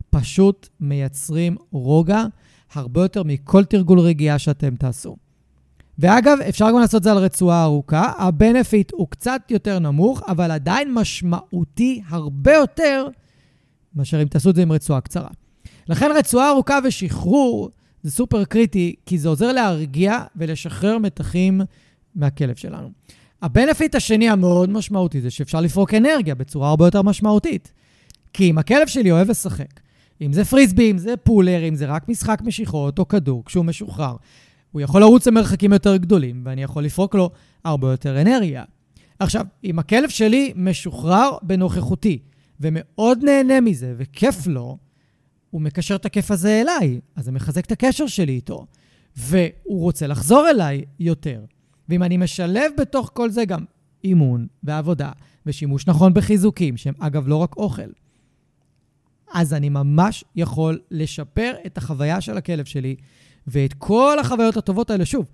פשוט 0.10 0.70
מייצרים 0.80 1.56
רוגע 1.72 2.26
הרבה 2.74 3.02
יותר 3.02 3.24
מכל 3.24 3.66
תרגול 3.66 4.00
רגיעה 4.00 4.40
שאתם 4.40 4.76
תעשו. 4.76 5.16
ואגב, 6.00 6.38
אפשר 6.50 6.72
גם 6.72 6.80
לעשות 6.80 7.00
את 7.00 7.04
זה 7.04 7.12
על 7.12 7.18
רצועה 7.18 7.64
ארוכה. 7.64 8.12
ה 8.18 8.27
benefit 8.27 8.92
הוא 8.92 9.08
קצת 9.10 9.42
יותר 9.50 9.80
נמוך, 9.80 10.22
אבל 10.28 10.52
עדיין 10.52 10.94
משמעותי 10.94 12.02
הרבה 12.10 12.54
יותר 12.54 13.08
מאשר 13.96 14.22
אם 14.22 14.28
תעשו 14.28 14.50
את 14.50 14.56
זה 14.56 14.62
עם 14.62 14.72
רצועה 14.72 15.02
קצרה. 15.02 15.30
לכן 15.90 16.12
רצועה 16.16 16.50
ארוכה 16.50 16.80
ושחרור 16.84 17.70
זה 18.04 18.12
סופר 18.12 18.46
קריטי, 18.46 18.96
כי 19.06 19.18
זה 19.18 19.30
עוזר 19.30 19.52
להרגיע 19.52 20.20
ולשחרר 20.36 20.98
מתחים 20.98 21.62
מהכלב 22.16 22.56
שלנו. 22.56 22.90
ה 23.42 23.49
benefit 23.49 23.96
השני 23.96 24.30
המאוד 24.30 24.70
משמעותי 24.70 25.22
זה 25.22 25.30
שאפשר 25.30 25.62
לפרוק 25.62 25.94
אנרגיה 25.94 26.36
בצורה 26.36 26.70
הרבה 26.70 26.88
יותר 26.88 27.02
משמעותית. 27.02 27.72
כי 28.34 28.50
אם 28.50 28.58
הכלב 28.58 28.88
שלי 28.88 29.12
אוהב 29.12 29.30
לשחק, 29.30 29.80
אם 30.22 30.34
זה 30.34 30.46
פריסבי, 30.46 30.92
אם 30.92 30.98
זה 30.98 31.18
פולר, 31.18 31.68
אם 31.68 31.76
זה 31.76 31.86
רק 31.86 32.10
משחק 32.10 32.42
משיכות 32.42 33.00
או 33.00 33.08
כדור 33.08 33.46
כשהוא 33.46 33.66
משוחרר, 33.66 34.16
הוא 34.72 34.82
יכול 34.82 35.02
לרוץ 35.02 35.28
למרחקים 35.28 35.74
יותר 35.74 35.98
גדולים, 35.98 36.42
ואני 36.46 36.64
יכול 36.64 36.84
לפרוק 36.84 37.16
לו 37.16 37.30
הרבה 37.64 37.92
יותר 37.92 38.22
אנרגיה. 38.22 38.64
עכשיו, 39.20 39.46
אם 39.64 39.80
הכלב 39.80 40.10
שלי 40.10 40.54
משוחרר 40.56 41.32
בנוכחותי, 41.42 42.20
ומאוד 42.60 43.24
נהנה 43.24 43.62
מזה, 43.62 43.94
וכיף 43.98 44.48
לו, 44.48 44.78
הוא 45.50 45.62
מקשר 45.62 45.96
את 45.96 46.06
הכיף 46.06 46.32
הזה 46.32 46.62
אליי, 46.62 47.00
אז 47.16 47.26
זה 47.26 47.32
מחזק 47.32 47.66
את 47.66 47.72
הקשר 47.72 48.08
שלי 48.08 48.34
איתו. 48.34 48.66
והוא 49.18 49.82
רוצה 49.82 50.08
לחזור 50.08 50.50
אליי 50.50 50.86
יותר. 51.00 51.42
ואם 51.90 52.04
אני 52.04 52.18
משלב 52.18 52.72
בתוך 52.78 53.12
כל 53.14 53.30
זה 53.30 53.46
גם 53.46 53.66
אימון 54.04 54.48
ועבודה 54.64 55.12
ושימוש 55.46 55.88
נכון 55.88 56.14
בחיזוקים, 56.14 56.78
שהם 56.78 56.94
אגב 57.00 57.28
לא 57.28 57.36
רק 57.36 57.58
אוכל, 57.58 57.90
אז 59.34 59.54
אני 59.54 59.70
ממש 59.70 60.24
יכול 60.36 60.80
לשפר 60.92 61.54
את 61.66 61.78
החוויה 61.78 62.22
של 62.22 62.38
הכלב 62.38 62.66
שלי, 62.66 62.96
ואת 63.48 63.74
כל 63.74 64.18
החוויות 64.20 64.58
הטובות 64.58 64.90
האלה, 64.90 65.06
שוב, 65.06 65.26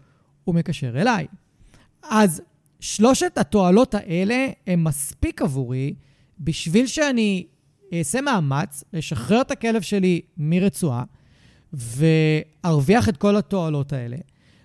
הוא 0.43 0.55
מקשר 0.55 1.01
אליי. 1.01 1.27
אז 2.03 2.41
שלושת 2.79 3.37
התועלות 3.37 3.95
האלה 3.95 4.47
הם 4.67 4.83
מספיק 4.83 5.41
עבורי 5.41 5.93
בשביל 6.39 6.87
שאני 6.87 7.45
אעשה 7.93 8.21
מאמץ 8.21 8.83
לשחרר 8.93 9.41
את 9.41 9.51
הכלב 9.51 9.81
שלי 9.81 10.21
מרצועה 10.37 11.03
וארוויח 11.73 13.09
את 13.09 13.17
כל 13.17 13.35
התועלות 13.35 13.93
האלה. 13.93 14.17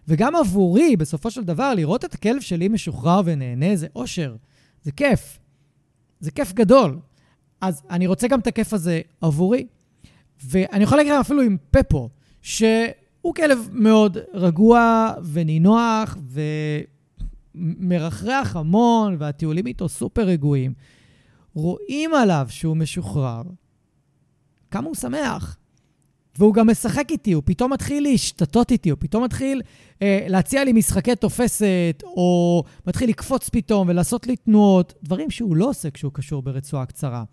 וגם 0.08 0.36
עבורי, 0.36 0.96
בסופו 0.96 1.30
של 1.30 1.44
דבר, 1.44 1.74
לראות 1.74 2.04
את 2.04 2.14
הכלב 2.14 2.40
שלי 2.40 2.68
משוחרר 2.68 3.20
ונהנה 3.24 3.76
זה 3.76 3.86
אושר, 3.96 4.36
זה 4.82 4.92
כיף. 4.92 5.38
זה 6.20 6.30
כיף 6.30 6.52
גדול. 6.52 6.98
אז 7.60 7.82
אני 7.90 8.06
רוצה 8.06 8.28
גם 8.28 8.40
את 8.40 8.46
הכיף 8.46 8.72
הזה 8.72 9.00
עבורי. 9.20 9.66
ואני 10.44 10.84
יכול 10.84 10.98
להגיד 10.98 11.12
לכם 11.12 11.20
אפילו 11.20 11.42
עם 11.42 11.56
פפו, 11.70 12.08
שהוא 12.42 12.68
כלב 13.36 13.68
מאוד 13.72 14.16
רגוע 14.34 15.12
ונינוח 15.32 16.16
ומרחרח 17.54 18.56
המון, 18.56 19.16
והטיולים 19.18 19.66
איתו 19.66 19.88
סופר 19.88 20.22
רגועים. 20.22 20.72
רואים 21.54 22.14
עליו 22.14 22.46
שהוא 22.48 22.76
משוחרר, 22.76 23.42
כמה 24.70 24.86
הוא 24.86 24.94
שמח. 24.94 25.56
והוא 26.38 26.54
גם 26.54 26.70
משחק 26.70 27.10
איתי, 27.10 27.32
הוא 27.32 27.42
פתאום 27.46 27.72
מתחיל 27.72 28.02
להשתתות 28.02 28.70
איתי, 28.70 28.90
הוא 28.90 28.96
פתאום 29.00 29.24
מתחיל 29.24 29.62
אה, 30.02 30.26
להציע 30.28 30.64
לי 30.64 30.72
משחקי 30.72 31.16
תופסת, 31.16 32.02
או 32.04 32.62
מתחיל 32.86 33.10
לקפוץ 33.10 33.48
פתאום 33.48 33.88
ולעשות 33.88 34.26
לי 34.26 34.36
תנועות, 34.36 34.94
דברים 35.02 35.30
שהוא 35.30 35.56
לא 35.56 35.68
עושה 35.68 35.90
כשהוא 35.90 36.12
קשור 36.14 36.42
ברצועה 36.42 36.86
קצרה. 36.86 37.24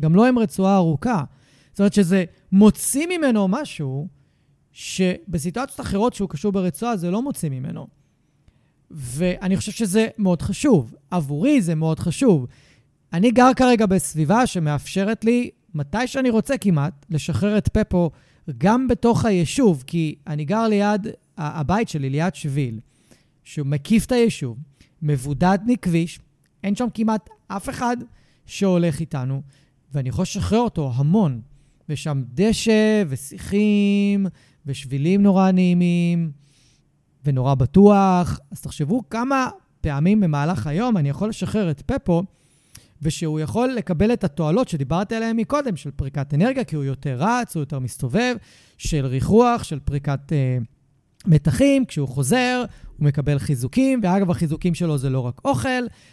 גם 0.00 0.14
לא 0.14 0.26
עם 0.26 0.38
רצועה 0.38 0.76
ארוכה. 0.76 1.24
זאת 1.70 1.80
אומרת 1.80 1.92
שזה 1.92 2.24
מוציא 2.52 3.06
ממנו 3.06 3.48
משהו 3.48 4.08
שבסיטואציות 4.74 5.80
אחרות 5.80 6.14
שהוא 6.14 6.28
קשור 6.28 6.52
ברצועה 6.52 6.96
זה 6.96 7.10
לא 7.10 7.22
מוציא 7.22 7.48
ממנו. 7.48 7.86
ואני 8.90 9.56
חושב 9.56 9.72
שזה 9.72 10.08
מאוד 10.18 10.42
חשוב. 10.42 10.94
עבורי 11.10 11.62
זה 11.62 11.74
מאוד 11.74 11.98
חשוב. 11.98 12.46
אני 13.12 13.30
גר 13.30 13.50
כרגע 13.56 13.86
בסביבה 13.86 14.46
שמאפשרת 14.46 15.24
לי, 15.24 15.50
מתי 15.74 16.06
שאני 16.06 16.30
רוצה 16.30 16.58
כמעט, 16.58 17.06
לשחרר 17.10 17.58
את 17.58 17.68
פפו 17.68 18.10
גם 18.58 18.88
בתוך 18.88 19.24
היישוב, 19.24 19.84
כי 19.86 20.14
אני 20.26 20.44
גר 20.44 20.68
ליד, 20.68 21.06
הבית 21.38 21.88
שלי 21.88 22.10
ליד 22.10 22.34
שביל, 22.34 22.80
שהוא 23.44 23.66
מקיף 23.66 24.06
את 24.06 24.12
היישוב, 24.12 24.58
מבודד 25.02 25.58
מכביש, 25.66 26.18
אין 26.64 26.76
שם 26.76 26.86
כמעט 26.94 27.30
אף 27.48 27.68
אחד 27.68 27.96
שהולך 28.46 29.00
איתנו, 29.00 29.42
ואני 29.92 30.08
יכול 30.08 30.22
לשחרר 30.22 30.60
אותו 30.60 30.92
המון. 30.94 31.40
ויש 31.88 32.02
שם 32.02 32.22
דשא 32.34 33.04
ושיחים 33.08 34.26
ושבילים 34.66 35.22
נורא 35.22 35.50
נעימים 35.50 36.30
ונורא 37.24 37.54
בטוח. 37.54 38.40
אז 38.50 38.60
תחשבו 38.60 39.02
כמה 39.10 39.48
פעמים 39.80 40.20
במהלך 40.20 40.66
היום 40.66 40.96
אני 40.96 41.08
יכול 41.08 41.28
לשחרר 41.28 41.70
את 41.70 41.82
פפו 41.86 42.22
ושהוא 43.02 43.40
יכול 43.40 43.68
לקבל 43.68 44.12
את 44.12 44.24
התועלות 44.24 44.68
שדיברתי 44.68 45.14
עליהן 45.14 45.36
מקודם, 45.36 45.76
של 45.76 45.90
פריקת 45.90 46.34
אנרגיה, 46.34 46.64
כי 46.64 46.76
הוא 46.76 46.84
יותר 46.84 47.16
רץ, 47.18 47.56
הוא 47.56 47.60
יותר 47.62 47.78
מסתובב, 47.78 48.36
של 48.78 49.06
ריחוח, 49.06 49.62
של 49.62 49.78
פריקת 49.78 50.32
אה, 50.32 50.58
מתחים, 51.26 51.84
כשהוא 51.84 52.08
חוזר, 52.08 52.64
הוא 52.98 53.06
מקבל 53.06 53.38
חיזוקים, 53.38 54.00
ואגב, 54.02 54.30
החיזוקים 54.30 54.74
שלו 54.74 54.98
זה 54.98 55.10
לא 55.10 55.20
רק 55.20 55.40
אוכל, 55.44 55.68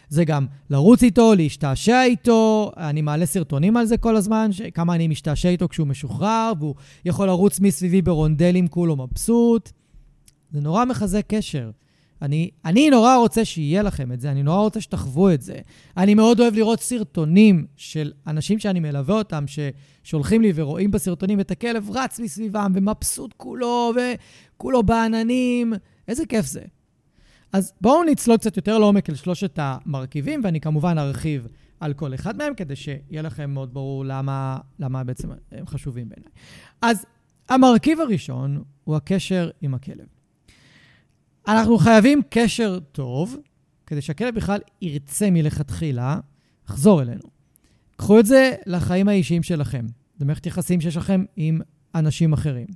זה 0.10 0.26
גם 0.26 0.46
לרוץ 0.70 1.04
איתו, 1.04 1.36
להשתעשע 1.36 2.04
איתו. 2.04 2.72
אני 2.78 3.02
מעלה 3.02 3.26
סרטונים 3.26 3.78
על 3.78 3.86
זה 3.86 3.98
כל 3.98 4.16
הזמן, 4.16 4.50
כמה 4.74 4.96
אני 4.96 5.08
משתעשע 5.08 5.50
איתו 5.50 5.70
כשהוא 5.70 5.88
משוחרר, 5.88 6.52
והוא 6.60 6.76
יכול 7.06 7.28
לרוץ 7.28 7.60
מסביבי 7.60 8.02
ברונדלים 8.02 8.68
כולו 8.68 8.96
מבסוט. 8.96 9.72
זה 10.52 10.62
נורא 10.62 10.86
מחזק 10.86 11.26
קשר. 11.28 11.72
אני, 12.22 12.50
אני 12.66 12.90
נורא 12.90 13.16
רוצה 13.16 13.46
שיהיה 13.46 13.82
לכם 13.82 14.12
את 14.12 14.22
זה, 14.22 14.32
אני 14.32 14.44
נורא 14.44 14.60
רוצה 14.60 14.82
שתחוו 14.82 15.30
את 15.30 15.42
זה. 15.42 15.56
אני 15.98 16.14
מאוד 16.14 16.40
אוהב 16.40 16.56
לראות 16.56 16.80
סרטונים 16.80 17.66
של 17.76 18.12
אנשים 18.28 18.60
שאני 18.60 18.80
מלווה 18.80 19.16
אותם, 19.16 19.46
ששולחים 19.48 20.42
לי 20.42 20.52
ורואים 20.56 20.92
בסרטונים 20.92 21.40
את 21.40 21.52
הכלב 21.52 21.90
רץ 21.94 22.20
מסביבם 22.20 22.72
ומבסוט 22.76 23.34
כולו 23.38 23.94
וכולו 23.96 24.84
בעננים. 24.84 25.74
איזה 26.08 26.26
כיף 26.26 26.46
זה. 26.46 26.62
אז 27.54 27.74
בואו 27.82 28.04
נצלול 28.04 28.38
קצת 28.38 28.58
יותר 28.58 28.78
לעומק 28.78 29.10
אל 29.10 29.16
שלושת 29.16 29.60
המרכיבים, 29.62 30.42
ואני 30.44 30.62
כמובן 30.62 30.98
ארחיב 30.98 31.48
על 31.80 31.94
כל 31.94 32.14
אחד 32.14 32.38
מהם, 32.38 32.54
כדי 32.54 32.76
שיהיה 32.76 33.22
לכם 33.22 33.52
מאוד 33.52 33.74
ברור 33.74 34.06
למה, 34.06 34.58
למה 34.80 35.04
בעצם 35.04 35.30
הם 35.52 35.68
חשובים 35.68 36.10
בעיניי. 36.10 36.32
אז 36.82 37.06
המרכיב 37.50 38.00
הראשון 38.00 38.64
הוא 38.84 38.96
הקשר 38.96 39.50
עם 39.62 39.74
הכלב. 39.74 40.21
אנחנו 41.48 41.78
חייבים 41.78 42.22
קשר 42.30 42.80
טוב, 42.92 43.38
כדי 43.86 44.02
שהכלב 44.02 44.36
בכלל 44.36 44.60
ירצה 44.82 45.32
מלכתחילה 45.32 46.20
לחזור 46.70 47.02
אלינו. 47.02 47.24
קחו 47.96 48.20
את 48.20 48.26
זה 48.26 48.56
לחיים 48.66 49.08
האישיים 49.08 49.44
שלכם, 49.44 49.86
למערכת 50.20 50.46
יחסים 50.46 50.82
שיש 50.82 50.98
לכם 50.98 51.24
עם 51.36 51.62
אנשים 51.96 52.34
אחרים. 52.34 52.68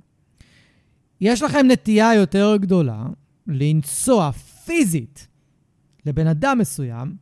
יש 1.20 1.42
לכם 1.42 1.66
נטייה 1.70 2.14
יותר 2.14 2.56
גדולה 2.56 3.06
לנסוע 3.46 4.32
פיזית 4.32 5.28
לבן 6.06 6.26
אדם 6.26 6.58
מסוים, 6.58 7.16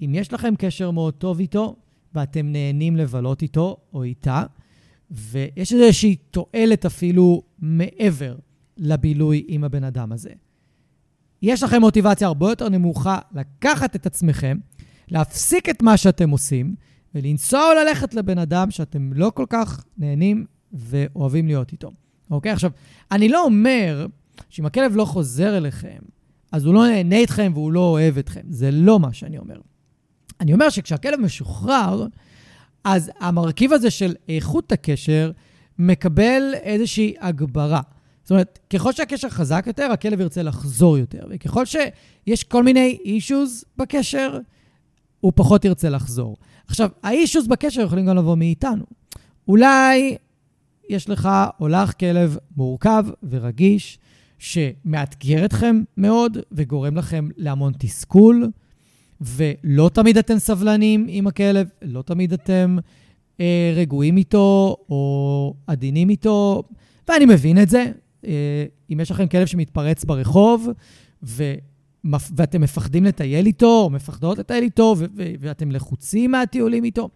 אם 0.00 0.12
יש 0.14 0.32
לכם 0.32 0.54
קשר 0.58 0.90
מאוד 0.90 1.14
טוב 1.14 1.40
איתו, 1.40 1.76
ואתם 2.14 2.52
נהנים 2.52 2.96
לבלות 2.96 3.42
איתו 3.42 3.76
או 3.92 4.02
איתה, 4.02 4.42
ויש 5.10 5.72
איזושהי 5.72 6.16
תועלת 6.16 6.86
אפילו 6.86 7.42
מעבר 7.58 8.36
לבילוי 8.76 9.44
עם 9.48 9.64
הבן 9.64 9.84
אדם 9.84 10.12
הזה. 10.12 10.30
יש 11.42 11.62
לכם 11.62 11.80
מוטיבציה 11.80 12.26
הרבה 12.26 12.48
יותר 12.48 12.68
נמוכה 12.68 13.18
לקחת 13.34 13.96
את 13.96 14.06
עצמכם, 14.06 14.58
להפסיק 15.08 15.68
את 15.68 15.82
מה 15.82 15.96
שאתם 15.96 16.30
עושים, 16.30 16.74
ולנסוע 17.14 17.60
או 17.60 17.74
ללכת 17.74 18.14
לבן 18.14 18.38
אדם 18.38 18.70
שאתם 18.70 19.12
לא 19.12 19.32
כל 19.34 19.44
כך 19.48 19.84
נהנים 19.98 20.46
ואוהבים 20.72 21.46
להיות 21.46 21.72
איתו. 21.72 21.90
אוקיי? 22.30 22.52
עכשיו, 22.52 22.70
אני 23.12 23.28
לא 23.28 23.44
אומר 23.44 24.06
שאם 24.48 24.66
הכלב 24.66 24.96
לא 24.96 25.04
חוזר 25.04 25.56
אליכם, 25.56 25.98
אז 26.52 26.64
הוא 26.64 26.74
לא 26.74 26.86
נהנה 26.86 27.16
איתכם 27.16 27.52
והוא 27.54 27.72
לא 27.72 27.80
אוהב 27.80 28.18
אתכם. 28.18 28.40
זה 28.50 28.70
לא 28.70 29.00
מה 29.00 29.12
שאני 29.12 29.38
אומר. 29.38 29.60
אני 30.40 30.52
אומר 30.52 30.68
שכשהכלב 30.68 31.20
משוחרר, 31.20 32.06
אז 32.84 33.10
המרכיב 33.20 33.72
הזה 33.72 33.90
של 33.90 34.14
איכות 34.28 34.72
הקשר 34.72 35.30
מקבל 35.78 36.42
איזושהי 36.62 37.14
הגברה. 37.20 37.80
זאת 38.28 38.30
אומרת, 38.30 38.58
ככל 38.70 38.92
שהקשר 38.92 39.28
חזק 39.28 39.64
יותר, 39.66 39.92
הכלב 39.92 40.20
ירצה 40.20 40.42
לחזור 40.42 40.98
יותר, 40.98 41.26
וככל 41.30 41.64
שיש 41.64 42.44
כל 42.44 42.62
מיני 42.62 42.98
אישוז 43.04 43.64
בקשר, 43.76 44.38
הוא 45.20 45.32
פחות 45.34 45.64
ירצה 45.64 45.88
לחזור. 45.88 46.36
עכשיו, 46.66 46.90
האישוז 47.02 47.46
בקשר 47.46 47.80
יכולים 47.80 48.06
גם 48.06 48.16
לבוא 48.16 48.36
מאיתנו. 48.36 48.84
אולי 49.48 50.16
יש 50.88 51.08
לך 51.08 51.28
או 51.60 51.68
לך 51.68 51.92
כלב 52.00 52.36
מורכב 52.56 53.06
ורגיש, 53.30 53.98
שמאתגר 54.38 55.44
אתכם 55.44 55.82
מאוד 55.96 56.38
וגורם 56.52 56.96
לכם 56.96 57.28
להמון 57.36 57.72
תסכול, 57.78 58.50
ולא 59.20 59.90
תמיד 59.94 60.18
אתם 60.18 60.38
סבלנים 60.38 61.06
עם 61.08 61.26
הכלב, 61.26 61.68
לא 61.82 62.02
תמיד 62.02 62.32
אתם 62.32 62.76
אה, 63.40 63.72
רגועים 63.76 64.16
איתו 64.16 64.76
או 64.88 65.54
עדינים 65.66 66.10
איתו, 66.10 66.62
ואני 67.08 67.24
מבין 67.24 67.62
את 67.62 67.68
זה. 67.68 67.92
אה, 68.26 68.64
אם 68.92 69.00
יש 69.00 69.10
לכם 69.10 69.26
כלב 69.26 69.46
שמתפרץ 69.46 70.04
ברחוב, 70.04 70.68
ו... 71.22 71.54
ואתם 72.36 72.60
מפחדים 72.60 73.04
לטייל 73.04 73.46
איתו, 73.46 73.80
או 73.84 73.90
מפחדות 73.90 74.38
לטייל 74.38 74.64
איתו, 74.64 74.94
ו- 74.98 75.04
ו- 75.16 75.32
ואתם 75.40 75.70
לחוצים 75.70 76.30
מהטיולים 76.30 76.84
איתו, 76.84 77.08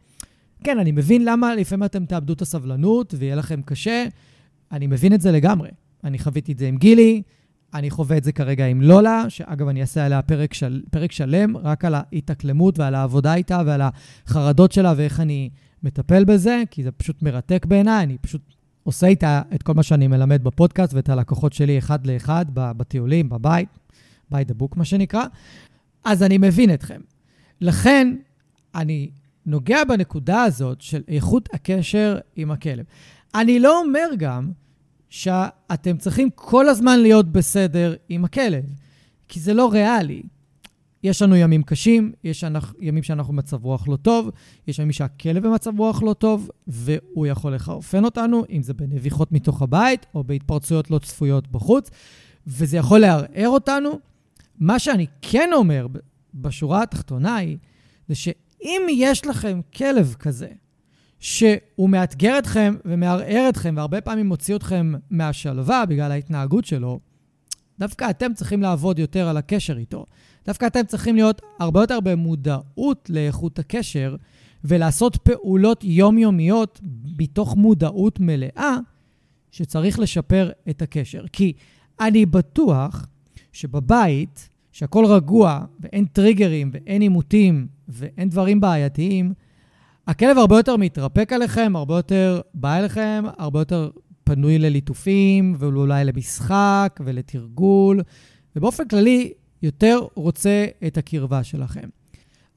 כן, 0.64 0.78
אני 0.78 0.92
מבין 0.92 1.24
למה 1.24 1.54
לפעמים 1.54 1.84
אתם 1.84 2.04
תאבדו 2.04 2.32
את 2.32 2.42
הסבלנות 2.42 3.14
ויהיה 3.18 3.34
לכם 3.34 3.62
קשה. 3.62 4.06
אני 4.72 4.86
מבין 4.86 5.14
את 5.14 5.20
זה 5.20 5.32
לגמרי. 5.32 5.68
אני 6.04 6.18
חוויתי 6.18 6.52
את 6.52 6.58
זה 6.58 6.68
עם 6.68 6.76
גילי, 6.76 7.22
אני 7.74 7.90
חווה 7.90 8.16
את 8.16 8.24
זה 8.24 8.32
כרגע 8.32 8.66
עם 8.66 8.82
לולה, 8.82 9.24
שאגב, 9.28 9.68
אני 9.68 9.80
אעשה 9.80 10.06
עליה 10.06 10.22
פרק, 10.22 10.54
של, 10.54 10.82
פרק 10.90 11.12
שלם, 11.12 11.56
רק 11.56 11.84
על 11.84 11.94
ההתאקלמות 11.94 12.78
ועל 12.78 12.94
העבודה 12.94 13.34
איתה 13.34 13.62
ועל 13.66 13.80
החרדות 13.82 14.72
שלה 14.72 14.94
ואיך 14.96 15.20
אני 15.20 15.50
מטפל 15.82 16.24
בזה, 16.24 16.62
כי 16.70 16.82
זה 16.82 16.92
פשוט 16.92 17.22
מרתק 17.22 17.66
בעיניי, 17.66 18.04
אני 18.04 18.18
פשוט 18.18 18.40
עושה 18.84 19.06
איתה 19.06 19.42
את 19.54 19.62
כל 19.62 19.74
מה 19.74 19.82
שאני 19.82 20.06
מלמד 20.06 20.44
בפודקאסט 20.44 20.94
ואת 20.94 21.08
הלקוחות 21.08 21.52
שלי 21.52 21.78
אחד 21.78 22.06
לאחד, 22.06 22.46
בטיולים, 22.54 23.28
בבית, 23.28 23.68
by 24.32 24.34
the 24.34 24.62
book 24.62 24.76
מה 24.76 24.84
שנקרא. 24.84 25.24
אז 26.04 26.22
אני 26.22 26.38
מבין 26.38 26.74
אתכם. 26.74 27.00
לכן, 27.60 28.16
אני 28.74 29.10
נוגע 29.46 29.84
בנקודה 29.84 30.42
הזאת 30.42 30.80
של 30.80 31.02
איכות 31.08 31.48
הקשר 31.52 32.18
עם 32.36 32.50
הכלב. 32.50 32.84
אני 33.34 33.60
לא 33.60 33.80
אומר 33.80 34.08
גם 34.18 34.52
שאתם 35.08 35.96
צריכים 35.96 36.28
כל 36.34 36.68
הזמן 36.68 37.00
להיות 37.00 37.32
בסדר 37.32 37.94
עם 38.08 38.24
הכלב, 38.24 38.64
כי 39.28 39.40
זה 39.40 39.54
לא 39.54 39.72
ריאלי. 39.72 40.22
יש 41.02 41.22
לנו 41.22 41.36
ימים 41.36 41.62
קשים, 41.62 42.12
יש 42.24 42.44
ימים 42.80 43.02
שאנחנו 43.02 43.32
במצב 43.32 43.64
רוח 43.64 43.88
לא 43.88 43.96
טוב, 43.96 44.30
יש 44.66 44.78
ימים 44.78 44.92
שהכלב 44.92 45.46
במצב 45.46 45.78
רוח 45.78 46.02
לא 46.02 46.12
טוב, 46.12 46.50
והוא 46.66 47.26
יכול 47.26 47.54
לחרפן 47.54 48.04
אותנו, 48.04 48.44
אם 48.50 48.62
זה 48.62 48.74
בנביחות 48.74 49.32
מתוך 49.32 49.62
הבית 49.62 50.06
או 50.14 50.24
בהתפרצויות 50.24 50.90
לא 50.90 50.98
צפויות 50.98 51.48
בחוץ, 51.48 51.90
וזה 52.46 52.76
יכול 52.76 53.00
לערער 53.00 53.48
אותנו. 53.48 53.98
מה 54.58 54.78
שאני 54.78 55.06
כן 55.22 55.50
אומר 55.52 55.86
בשורה 56.34 56.82
התחתונה 56.82 57.36
היא, 57.36 57.56
זה 58.08 58.14
שאם 58.14 58.82
יש 58.90 59.26
לכם 59.26 59.60
כלב 59.76 60.14
כזה, 60.18 60.48
שהוא 61.20 61.90
מאתגר 61.90 62.38
אתכם 62.38 62.74
ומערער 62.84 63.46
אתכם, 63.48 63.74
והרבה 63.76 64.00
פעמים 64.00 64.26
מוציא 64.26 64.56
אתכם 64.56 64.92
מהשלווה 65.10 65.86
בגלל 65.86 66.10
ההתנהגות 66.10 66.64
שלו, 66.64 67.00
דווקא 67.78 68.10
אתם 68.10 68.34
צריכים 68.34 68.62
לעבוד 68.62 68.98
יותר 68.98 69.28
על 69.28 69.36
הקשר 69.36 69.76
איתו. 69.76 70.06
דווקא 70.46 70.66
אתם 70.66 70.86
צריכים 70.86 71.14
להיות 71.14 71.42
הרבה 71.58 71.80
יותר 71.80 72.00
במודעות 72.00 73.10
לאיכות 73.10 73.58
הקשר, 73.58 74.16
ולעשות 74.64 75.16
פעולות 75.16 75.84
יומיומיות 75.84 76.80
מתוך 77.18 77.56
מודעות 77.56 78.20
מלאה, 78.20 78.76
שצריך 79.50 79.98
לשפר 79.98 80.50
את 80.70 80.82
הקשר. 80.82 81.24
כי 81.32 81.52
אני 82.00 82.26
בטוח 82.26 83.06
שבבית, 83.52 84.48
שהכל 84.72 85.04
רגוע 85.04 85.64
ואין 85.80 86.04
טריגרים 86.04 86.70
ואין 86.72 87.02
עימותים 87.02 87.66
ואין 87.88 88.28
דברים 88.28 88.60
בעייתיים, 88.60 89.32
הכלב 90.06 90.38
הרבה 90.38 90.56
יותר 90.56 90.76
מתרפק 90.76 91.32
עליכם, 91.32 91.72
הרבה 91.76 91.96
יותר 91.96 92.40
בא 92.54 92.78
אליכם, 92.78 93.24
הרבה 93.38 93.60
יותר 93.60 93.90
פנוי 94.24 94.58
לליטופים, 94.58 95.54
ואולי 95.58 96.04
למשחק 96.04 97.00
ולתרגול, 97.04 98.00
ובאופן 98.56 98.88
כללי, 98.88 99.32
יותר 99.62 100.06
רוצה 100.14 100.66
את 100.86 100.98
הקרבה 100.98 101.44
שלכם. 101.44 101.88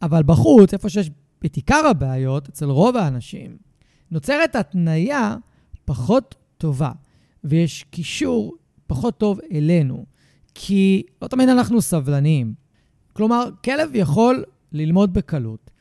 אבל 0.02 0.24
בחוץ, 0.24 0.74
איפה 0.74 0.90
שיש 0.90 1.12
את 1.46 1.56
עיקר 1.56 1.88
הבעיות, 1.90 2.50
אצל 2.50 2.66
רוב 2.66 2.98
האנשים, 2.98 3.58
נוצרת 4.12 4.56
התניה 4.56 5.36
פחות 5.86 6.36
טובה, 6.58 6.92
ויש 7.44 7.86
קישור 7.90 8.56
פחות 8.88 9.18
טוב 9.18 9.40
אלינו, 9.52 10.06
כי 10.56 11.04
לא 11.22 11.28
תמיד 11.28 11.50
אנחנו 11.50 11.82
סבלניים. 11.82 12.54
כלומר, 13.14 13.50
כלב 13.64 13.90
יכול 13.94 14.44
ללמוד 14.72 15.14
בקלות, 15.14 15.72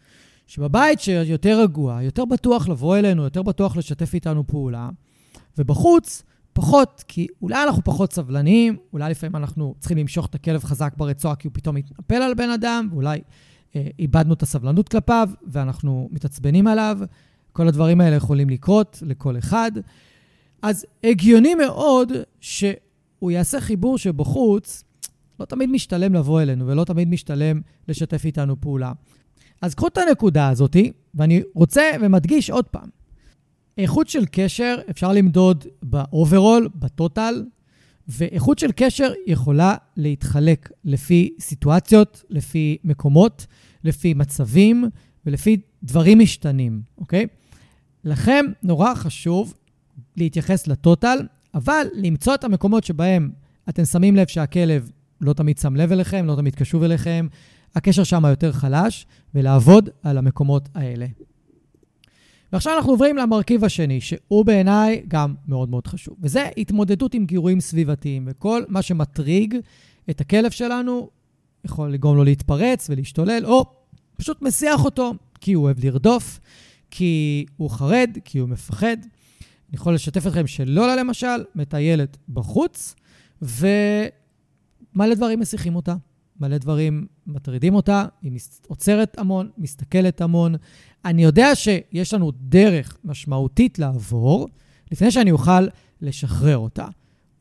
שבבית 0.47 1.01
שיותר 1.01 1.61
רגוע, 1.63 2.03
יותר 2.03 2.25
בטוח 2.25 2.69
לבוא 2.69 2.97
אלינו, 2.97 3.25
יותר 3.25 3.43
בטוח 3.43 3.77
לשתף 3.77 4.15
איתנו 4.15 4.47
פעולה, 4.47 4.91
ובחוץ, 5.59 6.23
פחות, 6.55 7.05
כי 7.09 7.27
אולי 7.43 7.65
אנחנו 7.65 7.85
פחות 7.85 8.13
סבלניים, 8.13 8.77
אולי 8.93 9.11
לפעמים 9.11 9.37
אנחנו 9.37 9.75
צריכים 9.79 9.99
למשוך 9.99 10.27
את 10.27 10.35
הכלב 10.35 10.65
חזק 10.65 10.93
ברצועה 10.97 11.37
כי 11.37 11.49
הוא 11.49 11.55
פתאום 11.55 11.77
מתנפל 11.77 12.15
על 12.15 12.35
בן 12.35 12.51
אדם, 12.51 12.89
ואולי 12.93 13.21
אה, 13.77 13.87
איבדנו 13.99 14.35
את 14.35 14.43
הסבלנות 14.43 14.89
כלפיו 14.89 15.29
ואנחנו 15.47 16.09
מתעצבנים 16.13 16.67
עליו. 16.67 16.99
כל 17.53 17.69
הדברים 17.69 18.01
האלה 18.01 18.17
יכולים 18.17 18.51
לקרות 18.51 19.03
לכל 19.07 19.39
אחד. 19.39 19.73
אז 20.63 20.87
הגיוני 21.05 21.55
מאוד 21.55 22.13
שהוא 22.41 23.31
יעשה 23.31 23.61
חיבור 23.61 23.99
שבחוץ 23.99 24.85
לא 25.41 25.45
תמיד 25.45 25.71
משתלם 25.71 26.15
לבוא 26.15 26.43
אלינו 26.43 26.67
ולא 26.67 26.85
תמיד 26.85 27.09
משתלם 27.09 27.61
לשתף 27.89 28.25
איתנו 28.25 28.61
פעולה. 28.61 28.93
אז 29.63 29.75
קחו 29.75 29.87
את 29.87 29.99
הנקודה 29.99 30.49
הזאת, 30.49 30.77
ואני 31.15 31.43
רוצה 31.55 31.83
ומדגיש 32.01 32.51
עוד 32.51 32.65
פעם. 32.65 32.89
איכות 33.79 34.09
של 34.09 34.25
קשר 34.31 34.77
אפשר 34.91 35.13
למדוד 35.13 35.65
ב 35.83 36.69
overall, 36.75 37.12
ב 37.12 37.17
total, 37.17 37.45
ואיכות 38.09 38.59
של 38.59 38.73
קשר 38.77 39.13
יכולה 39.27 39.75
להתחלק 39.97 40.71
לפי 40.85 41.35
סיטואציות, 41.41 42.25
לפי 42.31 42.77
מקומות, 42.85 43.47
לפי 43.85 44.15
מצבים 44.15 44.85
ולפי 45.27 45.61
דברים 45.83 46.19
משתנים, 46.19 46.83
אוקיי? 46.99 47.27
לכם 48.05 48.45
נורא 48.63 48.95
חשוב 48.95 49.55
להתייחס 50.17 50.67
לטוטל, 50.67 51.19
אבל 51.55 51.87
למצוא 51.95 52.35
את 52.35 52.45
המקומות 52.45 52.85
שבהם 52.85 53.31
אתם 53.69 53.85
שמים 53.85 54.17
לב 54.17 54.27
שהכלב 54.27 54.91
לא 55.21 55.33
תמיד 55.33 55.59
שם 55.59 55.77
לב 55.77 55.93
אליכם, 55.93 56.27
לא 56.27 56.37
תמיד 56.37 56.55
קשוב 56.55 56.83
אליכם, 56.83 57.27
הקשר 57.75 58.05
שם 58.05 58.25
יותר 58.25 58.53
חלש, 58.53 59.07
ולעבוד 59.35 59.89
על 60.03 60.19
המקומות 60.19 60.69
האלה. 60.75 61.07
ועכשיו 62.55 62.77
אנחנו 62.77 62.91
עוברים 62.91 63.17
למרכיב 63.17 63.65
השני, 63.65 64.01
שהוא 64.01 64.45
בעיניי 64.45 65.03
גם 65.09 65.35
מאוד 65.49 65.69
מאוד 65.69 65.87
חשוב, 65.87 66.17
וזה 66.23 66.49
התמודדות 66.57 67.15
עם 67.15 67.27
גירויים 67.27 67.61
סביבתיים, 67.61 68.25
וכל 68.31 68.63
מה 68.69 68.83
שמטריג 68.83 69.57
את 70.11 70.21
הכלב 70.21 70.51
שלנו 70.51 71.09
יכול 71.65 71.93
לגרום 71.93 72.17
לו 72.17 72.25
להתפרץ 72.25 72.91
ולהשתולל, 72.91 73.47
או 73.47 73.65
פשוט 74.17 74.43
מסיח 74.43 74.85
אותו, 74.85 75.15
כי 75.41 75.53
הוא 75.53 75.65
אוהב 75.65 75.85
לרדוף, 75.85 76.41
כי 76.91 77.45
הוא 77.57 77.71
חרד, 77.71 78.11
כי 78.25 78.39
הוא 78.39 78.49
מפחד. 78.49 78.97
אני 79.01 79.75
יכול 79.75 79.95
לשתף 79.95 80.27
אתכם 80.27 80.47
שלולה, 80.47 80.97
למשל, 80.97 81.45
מטיילת 81.55 82.17
בחוץ, 82.29 82.95
ומלא 83.43 85.15
דברים 85.15 85.41
מסיחים 85.41 85.77
אותה. 85.77 85.95
מלא 86.41 86.59
דברים 86.59 87.07
מטרידים 87.27 87.75
אותה, 87.75 88.05
היא 88.23 88.39
עוצרת 88.67 89.19
המון, 89.19 89.51
מסתכלת 89.59 90.21
המון. 90.21 90.55
אני 91.05 91.25
יודע 91.25 91.55
שיש 91.55 92.15
לנו 92.15 92.33
דרך 92.41 92.97
משמעותית 93.05 93.79
לעבור 93.79 94.49
לפני 94.93 95.11
שאני 95.11 95.31
אוכל 95.31 95.67
לשחרר 96.01 96.59
אותה, 96.59 96.87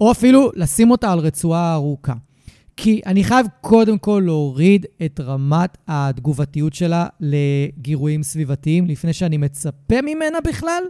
או 0.01 0.11
אפילו 0.11 0.51
לשים 0.55 0.91
אותה 0.91 1.11
על 1.11 1.19
רצועה 1.19 1.73
ארוכה. 1.73 2.13
כי 2.77 3.01
אני 3.05 3.23
חייב 3.23 3.47
קודם 3.61 3.97
כל 3.97 4.21
להוריד 4.25 4.85
את 5.05 5.19
רמת 5.19 5.77
התגובתיות 5.87 6.73
שלה 6.73 7.07
לגירויים 7.19 8.23
סביבתיים, 8.23 8.87
לפני 8.87 9.13
שאני 9.13 9.37
מצפה 9.37 10.01
ממנה 10.01 10.37
בכלל 10.43 10.83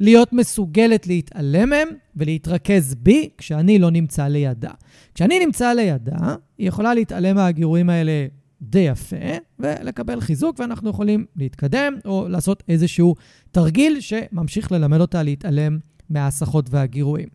להיות 0.00 0.32
מסוגלת 0.32 1.06
להתעלם 1.06 1.68
מהם 1.68 1.88
ולהתרכז 2.16 2.94
בי 2.94 3.28
כשאני 3.38 3.78
לא 3.78 3.90
נמצא 3.90 4.28
לידה. 4.28 4.70
כשאני 5.14 5.38
נמצא 5.46 5.72
לידה, 5.72 6.34
היא 6.58 6.68
יכולה 6.68 6.94
להתעלם 6.94 7.36
מהגירויים 7.36 7.90
האלה 7.90 8.26
די 8.62 8.78
יפה 8.78 9.16
ולקבל 9.58 10.20
חיזוק, 10.20 10.58
ואנחנו 10.58 10.90
יכולים 10.90 11.26
להתקדם 11.36 11.94
או 12.04 12.28
לעשות 12.28 12.62
איזשהו 12.68 13.14
תרגיל 13.50 14.00
שממשיך 14.00 14.72
ללמד 14.72 15.00
אותה 15.00 15.22
להתעלם 15.22 15.78
מההסחות 16.10 16.66
והגירויים. 16.70 17.28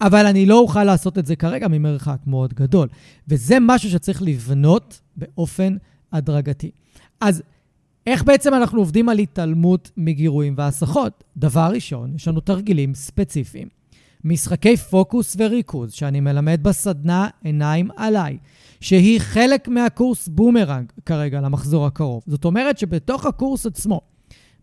אבל 0.00 0.26
אני 0.26 0.46
לא 0.46 0.58
אוכל 0.58 0.84
לעשות 0.84 1.18
את 1.18 1.26
זה 1.26 1.36
כרגע 1.36 1.68
ממרחק 1.68 2.18
מאוד 2.26 2.54
גדול, 2.54 2.88
וזה 3.28 3.56
משהו 3.60 3.90
שצריך 3.90 4.22
לבנות 4.22 5.00
באופן 5.16 5.76
הדרגתי. 6.12 6.70
אז 7.20 7.42
איך 8.06 8.24
בעצם 8.24 8.54
אנחנו 8.54 8.78
עובדים 8.78 9.08
על 9.08 9.18
התעלמות 9.18 9.90
מגירויים 9.96 10.54
והסחות? 10.56 11.24
דבר 11.36 11.70
ראשון, 11.74 12.14
יש 12.14 12.28
לנו 12.28 12.40
תרגילים 12.40 12.94
ספציפיים. 12.94 13.77
משחקי 14.24 14.76
פוקוס 14.76 15.36
וריכוז 15.38 15.92
שאני 15.92 16.20
מלמד 16.20 16.60
בסדנה 16.62 17.28
עיניים 17.44 17.88
עליי, 17.96 18.38
שהיא 18.80 19.20
חלק 19.20 19.68
מהקורס 19.68 20.28
בומרנג 20.28 20.92
כרגע 21.06 21.40
למחזור 21.40 21.86
הקרוב. 21.86 22.22
זאת 22.26 22.44
אומרת 22.44 22.78
שבתוך 22.78 23.26
הקורס 23.26 23.66
עצמו, 23.66 24.00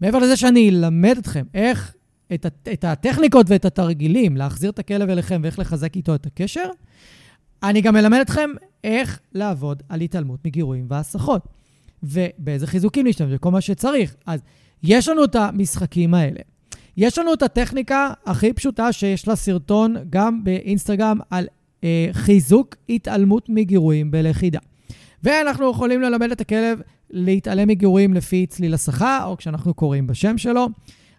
מעבר 0.02 0.20
לזה 0.20 0.38
שאני 0.38 0.70
אלמד 0.70 1.18
אתכם 1.18 1.44
איך 1.54 1.94
את, 2.34 2.46
את 2.74 2.84
הטכניקות 2.84 3.46
ואת 3.50 3.66
התרגילים 3.66 4.38
להחזיר 4.38 4.70
את 4.70 4.80
הכלב 4.80 5.10
אליכם 5.10 5.42
ואיך 5.44 5.60
לחזק 5.60 5.96
איתו 5.96 6.16
את 6.16 6.26
הקשר, 6.26 6.70
אני 7.64 7.82
גם 7.82 7.96
אלמד 7.96 8.20
אתכם 8.22 8.50
איך 8.84 9.20
לעבוד 9.34 9.84
על 9.90 10.02
התעלמות 10.02 10.40
מגירויים 10.46 10.86
והסחות. 10.90 11.48
ובאיזה 12.04 12.68
חיזוקים 12.68 13.06
להשתמש, 13.06 13.32
וכל 13.36 13.52
מה 13.52 13.62
שצריך. 13.62 14.16
אז 14.26 14.40
יש 14.84 15.10
לנו 15.10 15.24
את 15.24 15.36
המשחקים 15.36 16.14
האלה. 16.14 16.40
יש 16.98 17.18
לנו 17.18 17.34
את 17.34 17.44
הטכניקה 17.44 18.10
הכי 18.26 18.54
פשוטה 18.54 18.92
שיש 18.94 19.28
לה 19.28 19.36
סרטון 19.36 19.96
גם 20.10 20.44
באינסטגרם 20.44 21.18
על 21.30 21.48
אה, 21.84 22.10
חיזוק 22.12 22.76
התעלמות 22.90 23.50
מגירויים 23.50 24.12
בלכידה. 24.12 24.60
ואנחנו 25.24 25.72
יכולים 25.72 26.02
ללמד 26.02 26.32
את 26.32 26.42
הכלב 26.42 26.82
להתעלם 27.10 27.68
מגירויים 27.68 28.14
לפי 28.14 28.46
צליל 28.46 28.74
הסחה, 28.74 29.26
או 29.26 29.38
כשאנחנו 29.38 29.74
קוראים 29.74 30.08
בשם 30.08 30.38
שלו. 30.38 30.68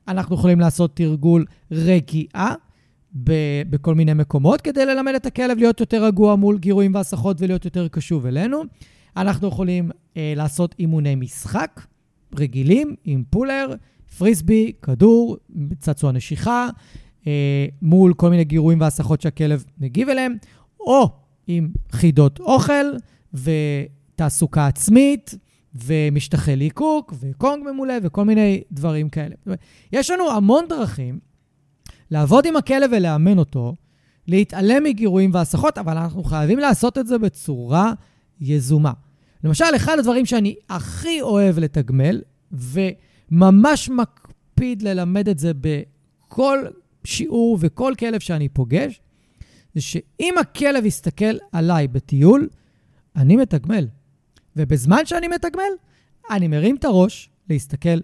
אנחנו 0.09 0.35
יכולים 0.35 0.61
לעשות 0.61 0.97
תרגול 0.97 1.45
רגיעה 1.71 2.55
ב- 3.25 3.63
בכל 3.71 3.95
מיני 3.95 4.15
מקומות 4.15 4.61
כדי 4.61 4.87
ללמד 4.87 5.15
את 5.15 5.27
הכלב 5.27 5.59
להיות 5.59 5.81
יותר 5.81 6.05
רגוע 6.05 6.37
מול 6.37 6.59
גירויים 6.59 6.95
והסחות 6.95 7.37
ולהיות 7.41 7.65
יותר 7.65 7.89
קשוב 7.89 8.27
אלינו. 8.27 8.63
אנחנו 9.17 9.49
יכולים 9.49 9.91
אה, 10.17 10.33
לעשות 10.37 10.75
אימוני 10.79 11.15
משחק 11.15 11.87
רגילים 12.39 12.95
עם 13.05 13.23
פולר, 13.31 13.67
פריסבי, 14.19 14.73
כדור, 14.83 15.37
צעצוע 15.79 16.13
נשיכה, 16.13 16.69
אה, 17.27 17.67
מול 17.83 18.15
כל 18.15 18.31
מיני 18.31 18.45
גירויים 18.45 18.81
והסחות 18.81 19.21
שהכלב 19.21 19.65
מגיב 19.79 20.09
אליהם, 20.09 20.37
או 20.81 21.09
עם 21.47 21.71
חידות 21.93 22.41
אוכל 22.41 22.87
ותעסוקה 23.35 24.67
עצמית. 24.67 25.35
ומשטחי 25.85 26.57
ליקוק, 26.57 27.15
וקונג 27.21 27.65
ממולא, 27.71 27.95
וכל 28.03 28.25
מיני 28.25 28.63
דברים 28.73 29.09
כאלה. 29.09 29.35
יש 29.93 30.11
לנו 30.11 30.31
המון 30.31 30.65
דרכים 30.69 31.19
לעבוד 32.11 32.47
עם 32.47 32.57
הכלב 32.57 32.91
ולאמן 32.97 33.39
אותו, 33.39 33.75
להתעלם 34.29 34.85
מגירויים 34.85 35.31
והסחות, 35.35 35.79
אבל 35.79 35.97
אנחנו 35.99 36.25
חייבים 36.25 36.59
לעשות 36.59 36.99
את 36.99 37.07
זה 37.07 37.19
בצורה 37.19 37.93
יזומה. 38.41 38.93
למשל, 39.45 39.65
אחד 39.77 39.99
הדברים 39.99 40.27
שאני 40.27 40.55
הכי 40.71 41.21
אוהב 41.21 41.59
לתגמל, 41.59 42.21
וממש 43.31 43.89
מקפיד 43.89 44.83
ללמד 44.83 45.29
את 45.29 45.39
זה 45.39 45.53
בכל 45.61 46.59
שיעור 47.05 47.59
וכל 47.61 47.93
כלב 47.99 48.21
שאני 48.21 48.49
פוגש, 48.49 49.01
זה 49.75 49.81
שאם 49.81 50.35
הכלב 50.41 50.85
יסתכל 50.85 51.37
עליי 51.53 51.89
בטיול, 51.89 52.49
אני 53.17 53.37
מתגמל. 53.37 53.87
ובזמן 54.57 55.07
שאני 55.07 55.29
מתגמל, 55.29 55.73
אני 56.31 56.49
מרים 56.49 56.77
את 56.77 56.85
הראש 56.85 57.31
להסתכל 57.51 57.99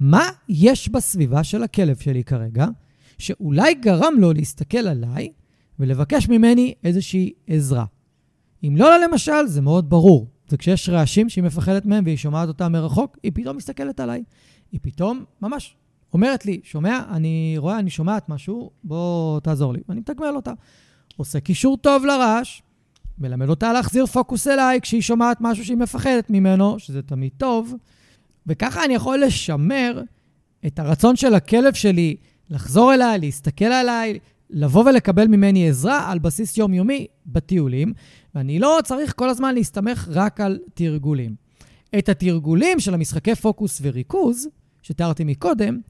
מה 0.00 0.28
יש 0.48 0.88
בסביבה 0.88 1.44
של 1.44 1.62
הכלב 1.62 1.96
שלי 1.96 2.24
כרגע, 2.24 2.66
שאולי 3.18 3.74
גרם 3.74 4.14
לו 4.18 4.32
להסתכל 4.32 4.78
עליי 4.78 5.32
ולבקש 5.78 6.28
ממני 6.28 6.74
איזושהי 6.84 7.32
עזרה. 7.46 7.84
אם 8.64 8.76
לא, 8.76 9.04
למשל, 9.04 9.46
זה 9.46 9.60
מאוד 9.60 9.90
ברור. 9.90 10.26
זה 10.48 10.56
כשיש 10.56 10.88
רעשים 10.88 11.28
שהיא 11.28 11.44
מפחדת 11.44 11.86
מהם 11.86 12.04
והיא 12.04 12.16
שומעת 12.16 12.48
אותם 12.48 12.72
מרחוק, 12.72 13.18
היא 13.22 13.32
פתאום 13.34 13.56
מסתכלת 13.56 14.00
עליי. 14.00 14.22
היא 14.72 14.80
פתאום, 14.82 15.24
ממש, 15.42 15.76
אומרת 16.12 16.46
לי, 16.46 16.60
שומע, 16.64 17.00
אני 17.10 17.54
רואה, 17.58 17.78
אני 17.78 17.90
שומעת 17.90 18.28
משהו, 18.28 18.70
בוא 18.84 19.40
תעזור 19.40 19.72
לי. 19.72 19.80
ואני 19.88 20.00
מתגמל 20.00 20.36
אותה. 20.36 20.52
עושה 21.16 21.40
קישור 21.40 21.76
טוב 21.76 22.04
לרעש, 22.04 22.62
מלמד 23.18 23.48
אותה 23.48 23.72
להחזיר 23.72 24.06
פוקוס 24.06 24.48
אליי 24.48 24.80
כשהיא 24.80 25.00
שומעת 25.00 25.36
משהו 25.40 25.64
שהיא 25.64 25.76
מפחדת 25.76 26.30
ממנו, 26.30 26.78
שזה 26.78 27.02
תמיד 27.02 27.32
טוב, 27.36 27.74
וככה 28.46 28.84
אני 28.84 28.94
יכול 28.94 29.22
לשמר 29.24 30.02
את 30.66 30.78
הרצון 30.78 31.16
של 31.16 31.34
הכלב 31.34 31.74
שלי 31.74 32.16
לחזור 32.50 32.94
אליי, 32.94 33.18
להסתכל 33.18 33.64
עליי, 33.64 34.18
לבוא 34.50 34.84
ולקבל 34.84 35.26
ממני 35.26 35.68
עזרה 35.68 36.10
על 36.10 36.18
בסיס 36.18 36.56
יומיומי 36.56 37.06
בטיולים, 37.26 37.92
ואני 38.34 38.58
לא 38.58 38.78
צריך 38.84 39.12
כל 39.16 39.28
הזמן 39.28 39.54
להסתמך 39.54 40.08
רק 40.10 40.40
על 40.40 40.58
תרגולים. 40.74 41.34
את 41.98 42.08
התרגולים 42.08 42.80
של 42.80 42.94
המשחקי 42.94 43.34
פוקוס 43.34 43.80
וריכוז, 43.82 44.48
שתיארתי 44.82 45.24
מקודם, 45.24 45.80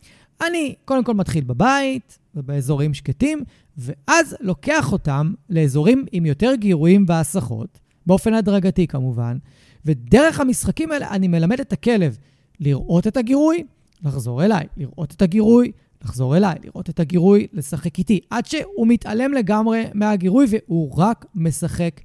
אני 0.46 0.74
קודם 0.84 1.04
כל 1.04 1.14
מתחיל 1.14 1.44
בבית 1.44 2.18
ובאזורים 2.34 2.94
שקטים, 2.94 3.44
ואז 3.78 4.36
לוקח 4.40 4.92
אותם 4.92 5.32
לאזורים 5.50 6.06
עם 6.12 6.26
יותר 6.26 6.54
גירויים 6.54 7.04
והסחות, 7.08 7.80
באופן 8.06 8.34
הדרגתי 8.34 8.86
כמובן, 8.86 9.38
ודרך 9.84 10.40
המשחקים 10.40 10.92
האלה 10.92 11.10
אני 11.10 11.28
מלמד 11.28 11.60
את 11.60 11.72
הכלב 11.72 12.18
לראות 12.60 13.06
את 13.06 13.16
הגירוי, 13.16 13.64
לחזור 14.04 14.44
אליי, 14.44 14.66
לראות 14.76 15.14
את 15.16 15.22
הגירוי, 15.22 15.72
לחזור 16.04 16.36
אליי, 16.36 16.54
לראות 16.64 16.90
את 16.90 17.00
הגירוי, 17.00 17.46
לשחק 17.52 17.98
איתי, 17.98 18.20
עד 18.30 18.46
שהוא 18.46 18.86
מתעלם 18.86 19.32
לגמרי 19.32 19.84
מהגירוי 19.94 20.46
והוא 20.50 20.98
רק 20.98 21.26
משחק 21.34 22.00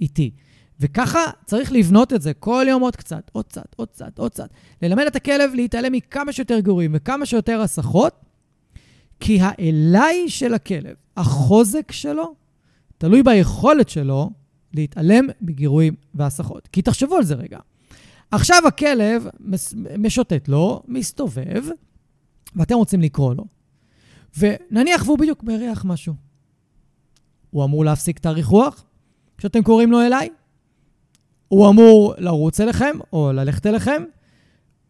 איתי. 0.00 0.30
וככה 0.80 1.20
צריך 1.44 1.72
לבנות 1.72 2.12
את 2.12 2.22
זה 2.22 2.34
כל 2.34 2.66
יום 2.68 2.82
עוד 2.82 2.96
קצת, 2.96 3.30
עוד 3.32 3.44
קצת, 3.44 3.74
עוד 3.76 3.88
קצת, 3.88 4.18
עוד 4.18 4.32
קצת. 4.32 4.50
ללמד 4.82 5.04
את 5.06 5.16
הכלב 5.16 5.54
להתעלם 5.54 5.92
מכמה 5.92 6.32
שיותר 6.32 6.60
גירויים 6.60 6.90
וכמה 6.94 7.26
שיותר 7.26 7.60
הסחות, 7.60 8.14
כי 9.20 9.38
האליי 9.40 10.28
של 10.28 10.54
הכלב, 10.54 10.94
החוזק 11.16 11.92
שלו, 11.92 12.34
תלוי 12.98 13.22
ביכולת 13.22 13.88
שלו 13.88 14.30
להתעלם 14.74 15.26
מגירויים 15.40 15.94
והסחות. 16.14 16.68
כי 16.72 16.82
תחשבו 16.82 17.16
על 17.16 17.24
זה 17.24 17.34
רגע. 17.34 17.58
עכשיו 18.30 18.62
הכלב 18.66 19.26
משוטט 19.98 20.48
לו, 20.48 20.82
מסתובב, 20.88 21.64
ואתם 22.56 22.74
רוצים 22.74 23.00
לקרוא 23.00 23.34
לו. 23.34 23.44
ונניח 24.38 25.02
והוא 25.06 25.18
בדיוק 25.18 25.42
מריח 25.42 25.84
משהו. 25.84 26.14
הוא 27.50 27.64
אמור 27.64 27.84
להפסיק 27.84 28.18
את 28.18 28.26
הריחוח 28.26 28.84
כשאתם 29.38 29.62
קוראים 29.62 29.92
לו 29.92 30.00
אליי? 30.00 30.28
הוא 31.50 31.68
אמור 31.68 32.14
לרוץ 32.18 32.60
אליכם 32.60 32.96
או 33.12 33.32
ללכת 33.32 33.66
אליכם? 33.66 34.02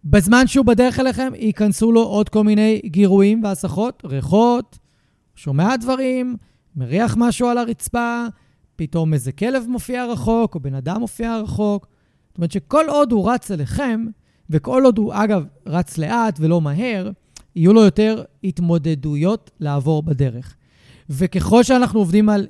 בזמן 0.04 0.46
שהוא 0.46 0.66
בדרך 0.66 1.00
אליכם, 1.00 1.32
ייכנסו 1.36 1.92
לו 1.92 2.02
עוד 2.02 2.28
כל 2.28 2.44
מיני 2.44 2.80
גירויים 2.84 3.44
והסחות, 3.44 4.02
ריחות, 4.04 4.78
שומע 5.34 5.76
דברים, 5.76 6.36
מריח 6.76 7.14
משהו 7.18 7.48
על 7.48 7.58
הרצפה, 7.58 8.24
פתאום 8.76 9.14
איזה 9.14 9.32
כלב 9.32 9.64
מופיע 9.68 10.06
רחוק, 10.06 10.54
או 10.54 10.60
בן 10.60 10.74
אדם 10.74 11.00
מופיע 11.00 11.38
רחוק. 11.38 11.86
זאת 12.28 12.38
אומרת 12.38 12.52
שכל 12.52 12.84
עוד 12.88 13.12
הוא 13.12 13.30
רץ 13.30 13.50
אליכם, 13.50 14.06
וכל 14.50 14.84
עוד 14.84 14.98
הוא, 14.98 15.12
אגב, 15.14 15.44
רץ 15.66 15.98
לאט 15.98 16.38
ולא 16.40 16.60
מהר, 16.60 17.10
יהיו 17.56 17.72
לו 17.72 17.84
יותר 17.84 18.22
התמודדויות 18.44 19.50
לעבור 19.60 20.02
בדרך. 20.02 20.54
וככל 21.10 21.62
שאנחנו 21.62 22.00
עובדים 22.00 22.28
על, 22.28 22.46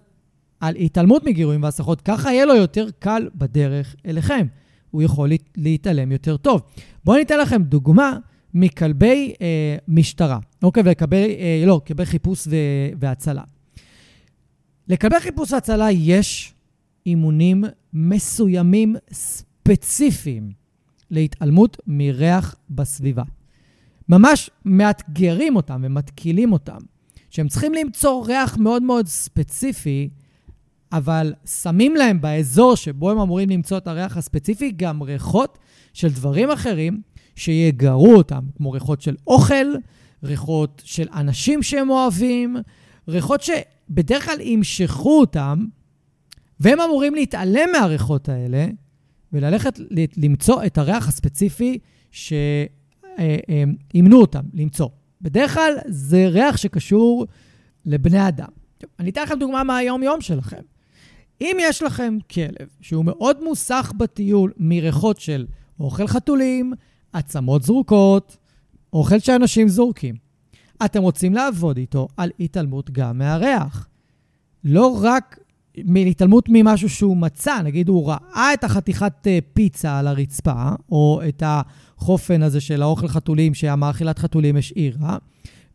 על 0.61 0.77
התעלמות 0.77 1.25
מגירויים 1.25 1.63
והסחות, 1.63 2.01
ככה 2.01 2.33
יהיה 2.33 2.47
לו 2.47 2.57
יותר 2.57 2.87
קל 2.99 3.29
בדרך 3.35 3.97
אליכם. 4.07 4.47
הוא 4.91 5.03
יכול 5.03 5.31
להתעלם 5.57 6.13
יותר 6.13 6.37
טוב. 6.37 6.63
בואו 7.05 7.19
ניתן 7.19 7.39
לכם 7.39 7.63
דוגמה 7.63 8.19
מכלבי 8.55 9.35
אה, 9.41 9.77
משטרה, 9.89 10.39
אוקיי? 10.63 10.83
וכלבי, 10.87 11.17
אה, 11.17 11.63
לא, 11.67 11.81
כלבי 11.87 12.07
חיפוש 12.07 12.47
ו, 12.47 12.57
והצלה. 13.01 13.43
לכלבי 14.89 15.21
חיפוש 15.21 15.53
והצלה 15.53 15.91
יש 15.91 16.55
אימונים 17.07 17.65
מסוימים 17.93 18.97
ספציפיים 19.13 20.53
להתעלמות 21.11 21.77
מריח 21.87 22.55
בסביבה. 22.71 23.23
ממש 24.09 24.51
מאתגרים 24.65 25.57
אותם 25.57 25.81
ומתקילים 25.85 26.53
אותם, 26.53 26.79
שהם 27.31 27.49
צריכים 27.49 27.75
למצוא 27.75 28.27
ריח 28.27 28.57
מאוד 28.59 28.83
מאוד 28.83 29.07
ספציפי, 29.07 30.09
אבל 30.93 31.35
שמים 31.63 31.97
להם 31.97 32.21
באזור 32.21 32.75
שבו 32.75 33.11
הם 33.11 33.19
אמורים 33.19 33.51
למצוא 33.51 33.79
את 33.79 33.87
הריח 33.87 34.17
הספציפי 34.17 34.73
גם 34.77 35.03
ריחות 35.03 35.59
של 35.93 36.09
דברים 36.09 36.51
אחרים 36.51 37.01
שיגרו 37.37 38.15
אותם, 38.15 38.41
כמו 38.57 38.73
ריחות 38.73 39.01
של 39.01 39.17
אוכל, 39.27 39.75
ריחות 40.25 40.83
של 40.85 41.09
אנשים 41.15 41.63
שהם 41.63 41.91
אוהבים, 41.91 42.57
ריחות 43.09 43.43
שבדרך 43.43 44.25
כלל 44.25 44.41
ימשכו 44.41 45.21
אותם, 45.21 45.65
והם 46.61 46.81
אמורים 46.81 47.15
להתעלם 47.15 47.69
מהריחות 47.73 48.29
האלה 48.29 48.67
וללכת 49.33 49.81
למצוא 50.17 50.65
את 50.65 50.79
הריח 50.79 51.09
הספציפי 51.09 51.79
שאימנו 52.11 54.21
אותם 54.21 54.43
למצוא. 54.55 54.89
בדרך 55.23 55.55
כלל 55.55 55.73
זה 55.87 56.29
ריח 56.29 56.57
שקשור 56.57 57.27
לבני 57.87 58.29
אדם. 58.29 58.49
אני 58.99 59.11
אתן 59.11 59.23
לכם 59.23 59.39
דוגמה 59.39 59.65
מהיום-יום 59.65 60.21
שלכם. 60.21 60.61
אם 61.41 61.57
יש 61.61 61.83
לכם 61.83 62.19
כלב 62.31 62.69
שהוא 62.81 63.05
מאוד 63.05 63.45
מוסך 63.45 63.93
בטיול 63.97 64.53
מריחות 64.57 65.21
של 65.21 65.47
אוכל 65.81 66.07
חתולים, 66.07 66.73
עצמות 67.13 67.63
זרוקות, 67.63 68.37
אוכל 68.93 69.19
שאנשים 69.19 69.69
זורקים, 69.69 70.15
אתם 70.85 71.03
רוצים 71.03 71.35
לעבוד 71.35 71.77
איתו 71.77 72.09
על 72.17 72.31
התעלמות 72.41 72.91
גם 72.91 73.19
מהריח. 73.19 73.89
לא 74.65 74.99
רק 75.03 75.39
מהתעלמות 75.85 76.45
ממשהו 76.49 76.89
שהוא 76.89 77.17
מצא, 77.17 77.63
נגיד 77.63 77.89
הוא 77.89 78.09
ראה 78.09 78.55
את 78.55 78.65
החתיכת 78.65 79.13
אה, 79.27 79.39
פיצה 79.53 79.99
על 79.99 80.07
הרצפה, 80.07 80.71
או 80.93 81.21
את 81.29 81.43
החופן 81.47 82.43
הזה 82.43 82.61
של 82.61 82.83
האוכל 82.83 83.09
חתולים 83.09 83.55
שהמאכילת 83.55 84.19
חתולים 84.19 84.57
השאירה, 84.57 85.19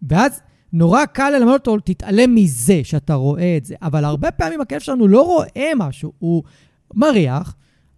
ואז 0.10 0.42
נורא 0.76 1.06
קל 1.06 1.30
ללמד 1.30 1.54
אותו, 1.54 1.78
תתעלם 1.80 2.36
מזה 2.36 2.82
שאתה 2.84 3.14
רואה 3.14 3.58
את 3.58 3.66
זה. 3.66 3.76
אבל 3.82 4.06
הרבה 4.06 4.32
פעמים 4.32 4.62
הכלב 4.62 4.80
שלנו 4.80 5.08
לא 5.08 5.22
רואה 5.22 5.72
משהו, 5.76 6.12
הוא 6.20 6.44
מריח, 6.94 7.56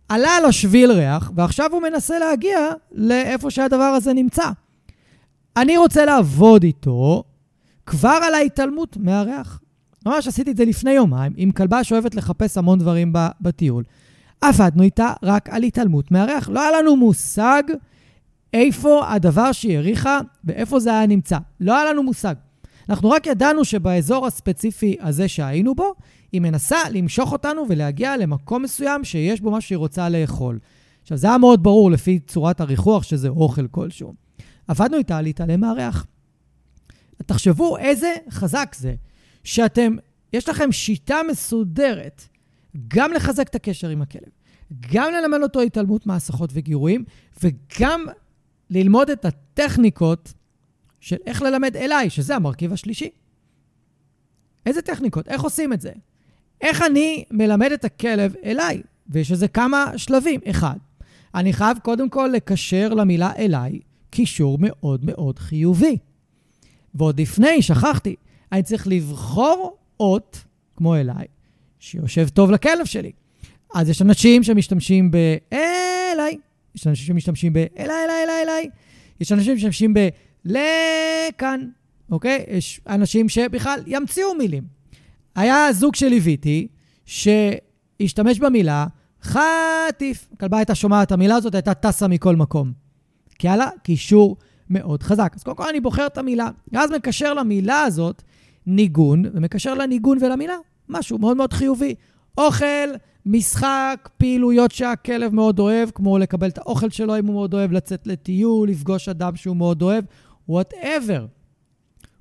עלה 0.09 0.29
על 0.29 0.45
השביל 0.45 0.91
ריח, 0.91 1.31
ועכשיו 1.35 1.73
הוא 1.73 1.81
מנסה 1.81 2.19
להגיע 2.19 2.59
לאיפה 2.91 3.51
שהדבר 3.51 3.83
הזה 3.83 4.13
נמצא. 4.13 4.49
אני 5.57 5.77
רוצה 5.77 6.05
לעבוד 6.05 6.63
איתו 6.63 7.23
כבר 7.85 8.19
על 8.23 8.33
ההתעלמות 8.33 8.97
מהריח. 8.97 9.61
ממש 10.05 10.27
עשיתי 10.27 10.51
את 10.51 10.57
זה 10.57 10.65
לפני 10.65 10.91
יומיים 10.91 11.33
עם 11.37 11.51
כלבה 11.51 11.83
שאוהבת 11.83 12.15
לחפש 12.15 12.57
המון 12.57 12.79
דברים 12.79 13.13
בטיול. 13.41 13.83
עבדנו 14.41 14.83
איתה 14.83 15.13
רק 15.23 15.49
על 15.49 15.63
התעלמות 15.63 16.11
מהריח. 16.11 16.49
לא 16.49 16.61
היה 16.61 16.81
לנו 16.81 16.95
מושג 16.95 17.63
איפה 18.53 19.13
הדבר 19.13 19.51
שהיא 19.51 19.75
העריכה 19.75 20.19
ואיפה 20.43 20.79
זה 20.79 20.89
היה 20.89 21.05
נמצא. 21.05 21.37
לא 21.59 21.75
היה 21.75 21.91
לנו 21.91 22.03
מושג. 22.03 22.35
אנחנו 22.89 23.09
רק 23.09 23.27
ידענו 23.27 23.65
שבאזור 23.65 24.27
הספציפי 24.27 24.95
הזה 24.99 25.27
שהיינו 25.27 25.75
בו, 25.75 25.93
היא 26.31 26.41
מנסה 26.41 26.77
למשוך 26.91 27.31
אותנו 27.31 27.65
ולהגיע 27.69 28.17
למקום 28.17 28.63
מסוים 28.63 29.03
שיש 29.03 29.41
בו 29.41 29.51
מה 29.51 29.61
שהיא 29.61 29.77
רוצה 29.77 30.09
לאכול. 30.09 30.59
עכשיו, 31.01 31.17
זה 31.17 31.27
היה 31.27 31.37
מאוד 31.37 31.63
ברור 31.63 31.91
לפי 31.91 32.19
צורת 32.19 32.61
הריחוח 32.61 33.03
שזה 33.03 33.29
אוכל 33.29 33.67
כלשהו. 33.67 34.13
עבדנו 34.67 34.97
איתה 34.97 35.21
להתעלם 35.21 35.59
מהריח. 35.61 36.05
תחשבו 37.25 37.77
איזה 37.77 38.13
חזק 38.29 38.75
זה 38.79 38.95
שאתם, 39.43 39.95
יש 40.33 40.49
לכם 40.49 40.71
שיטה 40.71 41.17
מסודרת 41.29 42.23
גם 42.87 43.13
לחזק 43.13 43.47
את 43.47 43.55
הקשר 43.55 43.89
עם 43.89 44.01
הכלב, 44.01 44.29
גם 44.93 45.11
ללמד 45.13 45.43
אותו 45.43 45.61
התעלמות 45.61 46.05
מהסחות 46.05 46.49
וגירויים, 46.53 47.03
וגם 47.43 48.05
ללמוד 48.69 49.09
את 49.09 49.25
הטכניקות 49.25 50.33
של 51.07 51.15
איך 51.25 51.41
ללמד 51.41 51.75
אליי, 51.75 52.09
שזה 52.09 52.35
המרכיב 52.35 52.73
השלישי. 52.73 53.09
איזה 54.65 54.81
טכניקות? 54.81 55.27
איך 55.27 55.41
עושים 55.41 55.73
את 55.73 55.81
זה? 55.81 55.91
איך 56.61 56.81
אני 56.81 57.23
מלמד 57.31 57.71
את 57.71 57.85
הכלב 57.85 58.35
אליי? 58.43 58.81
ויש 59.09 59.31
לזה 59.31 59.47
כמה 59.47 59.91
שלבים. 59.97 60.39
אחד, 60.49 60.75
אני 61.35 61.53
חייב 61.53 61.77
קודם 61.83 62.09
כל 62.09 62.29
לקשר 62.33 62.93
למילה 62.93 63.31
אליי 63.37 63.79
קישור 64.09 64.57
מאוד 64.61 65.05
מאוד 65.05 65.39
חיובי. 65.39 65.97
ועוד 66.95 67.21
לפני, 67.21 67.61
שכחתי, 67.61 68.15
אני 68.51 68.63
צריך 68.63 68.87
לבחור 68.87 69.77
אות, 69.99 70.43
כמו 70.75 70.95
אליי, 70.95 71.25
שיושב 71.79 72.29
טוב 72.29 72.51
לכלב 72.51 72.85
שלי. 72.85 73.11
אז 73.75 73.89
יש 73.89 74.01
אנשים 74.01 74.43
שמשתמשים 74.43 75.11
ב-אליי, 75.11 76.37
יש 76.75 76.87
אנשים 76.87 77.05
שמשתמשים 77.07 77.53
ב-אליי, 77.53 77.69
אליי, 77.79 78.23
אליי, 78.23 78.43
אליי, 78.43 78.69
יש 79.19 79.31
אנשים 79.31 79.57
שמשתמשים 79.57 79.93
ב... 79.93 80.09
לכאן, 80.47 81.67
אוקיי? 82.11 82.45
יש 82.47 82.81
אנשים 82.87 83.29
שבכלל 83.29 83.79
ימציאו 83.87 84.35
מילים. 84.35 84.63
היה 85.35 85.73
זוג 85.73 85.95
שליוויתי, 85.95 86.67
שהשתמש 87.05 88.39
במילה 88.39 88.85
חטיף. 89.23 90.27
הכלבה 90.33 90.57
הייתה 90.57 90.75
שומעת 90.75 91.07
את 91.07 91.11
המילה 91.11 91.35
הזאת, 91.35 91.55
הייתה 91.55 91.73
טסה 91.73 92.07
מכל 92.07 92.35
מקום. 92.35 92.71
כי 93.39 93.47
היה 93.47 93.57
לה 93.57 93.69
קישור 93.83 94.37
מאוד 94.69 95.03
חזק. 95.03 95.33
אז 95.35 95.43
קודם 95.43 95.57
כל 95.57 95.69
אני 95.69 95.79
בוחר 95.79 96.07
את 96.07 96.17
המילה, 96.17 96.49
ואז 96.71 96.91
מקשר 96.91 97.33
למילה 97.33 97.81
הזאת 97.81 98.21
ניגון, 98.65 99.23
ומקשר 99.33 99.73
לניגון 99.73 100.17
ולמילה 100.21 100.55
משהו 100.89 101.17
מאוד 101.17 101.37
מאוד 101.37 101.53
חיובי. 101.53 101.95
אוכל, 102.37 102.89
משחק, 103.25 104.09
פעילויות 104.17 104.71
שהכלב 104.71 105.33
מאוד 105.33 105.59
אוהב, 105.59 105.89
כמו 105.95 106.17
לקבל 106.17 106.47
את 106.47 106.57
האוכל 106.57 106.89
שלו 106.89 107.17
אם 107.17 107.25
הוא 107.25 107.33
מאוד 107.33 107.53
אוהב, 107.53 107.71
לצאת 107.71 108.07
לטיול, 108.07 108.69
לפגוש 108.69 109.09
אדם 109.09 109.35
שהוא 109.35 109.55
מאוד 109.55 109.81
אוהב, 109.81 110.03
וואטאבר. 110.49 111.25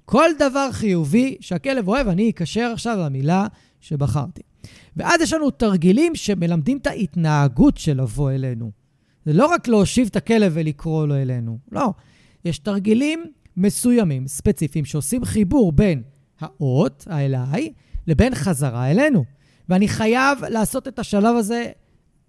כל 0.05 0.31
דבר 0.39 0.73
חיובי 0.73 1.37
שהכלב 1.41 1.89
אוהב, 1.89 2.09
אני 2.09 2.31
אקשר 2.31 2.71
עכשיו 2.73 2.99
למילה 2.99 3.47
שבחרתי. 3.81 4.43
ואז 4.97 5.21
יש 5.21 5.33
לנו 5.33 5.51
תרגילים 5.51 6.15
שמלמדים 6.15 6.79
את 6.79 6.87
ההתנהגות 6.87 7.77
של 7.79 8.01
לבוא 8.01 8.31
אלינו. 8.31 8.71
זה 9.25 9.33
לא 9.33 9.47
רק 9.47 9.69
להושיב 9.69 10.09
את 10.11 10.17
הכלב 10.17 10.53
ולקרוא 10.55 11.07
לו 11.07 11.15
אלינו, 11.15 11.59
לא. 11.73 11.93
יש 12.45 12.59
תרגילים 12.59 13.25
מסוימים, 13.57 14.27
ספציפיים, 14.27 14.85
שעושים 14.85 15.25
חיבור 15.25 15.73
בין 15.73 16.03
האות, 16.41 17.07
האליי, 17.11 17.73
לבין 18.07 18.35
חזרה 18.35 18.91
אלינו. 18.91 19.25
ואני 19.69 19.89
חייב 19.89 20.45
לעשות 20.45 20.89
את 20.89 20.99
השלב 20.99 21.37
הזה 21.37 21.65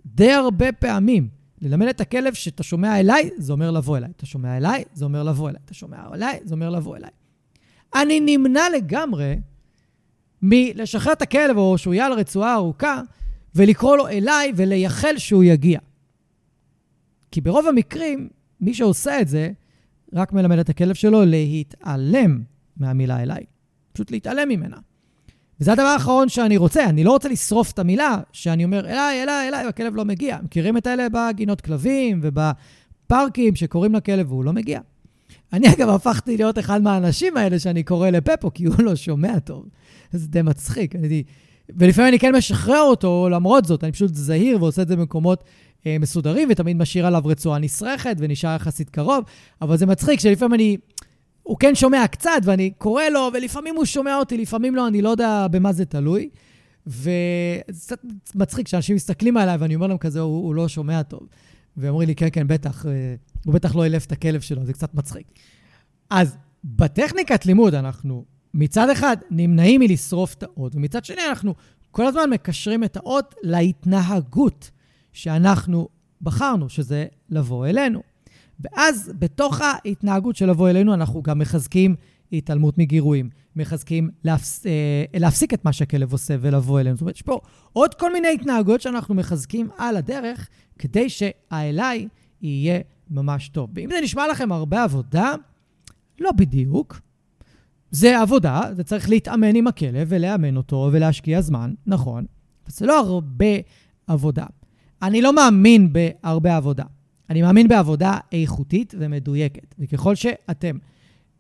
די 0.06 0.32
הרבה 0.32 0.72
פעמים. 0.72 1.37
ללמד 1.62 1.88
את 1.88 2.02
הכלב 2.02 2.34
שאתה 2.34 2.64
שומע 2.64 3.00
אליי, 3.00 3.30
זה 3.38 3.54
אומר 3.54 3.72
לבוא 3.72 3.98
אליי. 3.98 4.10
אתה 4.16 4.26
שומע 4.26 4.58
אליי, 4.58 4.84
זה 4.94 5.06
אומר 5.06 5.24
לבוא 5.24 5.50
אליי. 5.50 5.62
אתה 5.66 5.74
שומע 5.74 5.98
אליי, 6.14 6.40
זה 6.44 6.56
אומר 6.56 6.70
לבוא 6.70 6.98
אליי. 6.98 7.10
אני 7.96 8.20
נמנע 8.20 8.62
לגמרי 8.78 9.40
מלשחרר 10.42 11.14
את 11.14 11.22
הכלב, 11.22 11.58
או 11.58 11.78
שהוא 11.78 11.94
יהיה 11.94 12.06
על 12.06 12.14
רצועה 12.14 12.56
ארוכה, 12.56 13.02
ולקרוא 13.56 13.98
לו 13.98 14.08
אליי 14.08 14.52
ולייחל 14.56 15.18
שהוא 15.18 15.44
יגיע. 15.44 15.80
כי 17.32 17.42
ברוב 17.42 17.68
המקרים, 17.68 18.30
מי 18.62 18.74
שעושה 18.74 19.22
את 19.22 19.28
זה, 19.28 19.50
רק 20.14 20.34
מלמד 20.34 20.60
את 20.60 20.70
הכלב 20.70 20.96
שלו 20.96 21.26
להתעלם 21.26 22.44
מהמילה 22.78 23.22
אליי. 23.22 23.44
פשוט 23.94 24.12
להתעלם 24.12 24.50
ממנה. 24.50 24.78
וזה 25.62 25.72
הדבר 25.72 25.86
האחרון 25.86 26.30
שאני 26.30 26.58
רוצה. 26.58 26.86
אני 26.86 27.04
לא 27.04 27.12
רוצה 27.12 27.30
לשרוף 27.30 27.72
את 27.72 27.80
המילה 27.80 28.18
שאני 28.32 28.64
אומר, 28.64 28.80
אליי, 28.80 29.24
אליי, 29.24 29.48
אליי, 29.48 29.66
והכלב 29.66 29.96
לא 29.96 30.06
מגיע. 30.06 30.38
מכירים 30.44 30.78
את 30.78 30.88
האלה 30.88 31.08
בגינות 31.10 31.62
כלבים 31.62 32.22
ובפארקים 32.24 33.56
שקוראים 33.56 33.96
לכלב 33.96 34.32
והוא 34.32 34.46
לא 34.46 34.54
מגיע? 34.54 34.80
אני 35.54 35.74
אגב 35.74 35.90
הפכתי 35.90 36.38
להיות 36.38 36.60
אחד 36.60 36.82
מהאנשים 36.82 37.38
האלה 37.38 37.60
שאני 37.60 37.84
קורא 37.84 38.10
לפפו, 38.10 38.54
כי 38.54 38.66
הוא 38.66 38.76
לא 38.84 38.96
שומע 38.96 39.40
טוב. 39.40 39.66
זה 40.12 40.28
די 40.28 40.42
מצחיק. 40.42 40.96
אני... 40.96 41.24
ולפעמים 41.70 42.10
אני 42.10 42.20
כן 42.20 42.36
משחרר 42.36 42.82
אותו, 42.82 43.30
למרות 43.32 43.66
זאת, 43.66 43.84
אני 43.84 43.92
פשוט 43.92 44.14
זהיר 44.14 44.64
ועושה 44.64 44.82
את 44.82 44.88
זה 44.88 44.96
במקומות 44.96 45.44
אה, 45.86 45.98
מסודרים, 46.00 46.48
ותמיד 46.52 46.78
משאיר 46.78 47.08
עליו 47.08 47.22
רצועה 47.26 47.60
נסרכת 47.60 48.16
ונשאר 48.20 48.56
יחסית 48.56 48.90
קרוב, 48.90 49.24
אבל 49.62 49.78
זה 49.78 49.86
מצחיק 49.86 50.20
שלפעמים 50.20 50.54
אני... 50.54 50.78
הוא 51.48 51.58
כן 51.60 51.76
שומע 51.76 52.08
קצת, 52.08 52.42
ואני 52.44 52.72
קורא 52.78 53.04
לו, 53.04 53.30
ולפעמים 53.34 53.76
הוא 53.76 53.86
שומע 53.86 54.16
אותי, 54.16 54.38
לפעמים 54.38 54.76
לא, 54.76 54.88
אני 54.88 55.02
לא 55.02 55.10
יודע 55.10 55.48
במה 55.52 55.74
זה 55.74 55.86
תלוי. 55.86 56.30
וזה 56.88 57.64
קצת 57.78 58.00
מצחיק 58.36 58.68
שאנשים 58.68 58.96
מסתכלים 58.96 59.38
עליי, 59.38 59.58
ואני 59.58 59.76
אומר 59.76 59.88
להם 59.88 59.98
כזה, 59.98 60.20
הוא, 60.20 60.46
הוא 60.46 60.56
לא 60.56 60.68
שומע 60.68 61.04
טוב. 61.04 61.28
ואומרים 61.78 62.08
לי, 62.08 62.16
כן, 62.16 62.28
כן, 62.32 62.48
בטח, 62.48 62.86
אה, 62.86 63.16
הוא 63.46 63.54
בטח 63.54 63.76
לא 63.76 63.86
ילף 63.86 64.06
את 64.06 64.12
הכלב 64.12 64.42
שלו, 64.42 64.66
זה 64.66 64.74
קצת 64.74 64.94
מצחיק. 64.94 65.28
אז 66.10 66.38
בטכניקת 66.64 67.46
לימוד 67.46 67.74
אנחנו 67.74 68.26
מצד 68.54 68.90
אחד 68.90 69.18
נמנעים 69.32 69.82
מלשרוף 69.82 70.34
את 70.34 70.44
האות, 70.44 70.76
ומצד 70.76 71.06
שני 71.06 71.22
אנחנו 71.30 71.54
כל 71.92 72.08
הזמן 72.08 72.30
מקשרים 72.30 72.84
את 72.84 72.98
האות 72.98 73.36
להתנהגות 73.44 74.72
שאנחנו 75.14 75.88
בחרנו, 76.22 76.70
שזה 76.70 77.06
לבוא 77.30 77.68
אלינו. 77.68 78.17
ואז 78.60 79.12
בתוך 79.20 79.62
ההתנהגות 79.62 80.36
של 80.36 80.50
לבוא 80.50 80.70
אלינו, 80.70 80.94
אנחנו 80.94 81.22
גם 81.22 81.40
מחזקים 81.40 81.96
התעלמות 82.32 82.78
מגירויים, 82.78 83.30
מחזקים 83.56 84.10
להפס, 84.24 84.66
אה, 84.66 85.20
להפסיק 85.20 85.54
את 85.54 85.66
מה 85.66 85.74
שהכלב 85.74 86.12
עושה 86.12 86.36
ולבוא 86.42 86.80
אלינו. 86.80 86.96
זאת 86.96 87.02
אומרת, 87.02 87.16
יש 87.16 87.22
פה 87.22 87.40
עוד 87.74 87.94
כל 87.94 88.14
מיני 88.14 88.28
התנהגויות 88.34 88.82
שאנחנו 88.82 89.16
מחזקים 89.16 89.70
על 89.78 89.98
הדרך, 89.98 90.48
כדי 90.80 91.10
שהאליי 91.10 92.08
יהיה 92.42 92.80
ממש 93.10 93.50
טוב. 93.50 93.70
ואם 93.74 93.90
זה 93.92 94.02
נשמע 94.04 94.28
לכם 94.28 94.52
הרבה 94.52 94.84
עבודה, 94.84 95.36
לא 96.20 96.32
בדיוק. 96.32 97.02
זה 97.92 98.22
עבודה, 98.22 98.62
זה 98.76 98.84
צריך 98.84 99.10
להתאמן 99.10 99.56
עם 99.56 99.68
הכלב 99.68 100.08
ולאמן 100.10 100.58
אותו 100.58 100.90
ולהשקיע 100.92 101.42
זמן, 101.42 101.74
נכון, 101.88 102.26
אבל 102.64 102.74
זה 102.74 102.86
לא 102.86 103.00
הרבה 103.00 103.46
עבודה. 104.08 104.46
אני 105.02 105.22
לא 105.22 105.36
מאמין 105.36 105.94
בהרבה 105.94 106.58
עבודה. 106.58 106.84
אני 107.30 107.42
מאמין 107.42 107.68
בעבודה 107.68 108.18
איכותית 108.32 108.94
ומדויקת. 109.00 109.76
וככל 109.80 110.16
שאתם, 110.16 110.78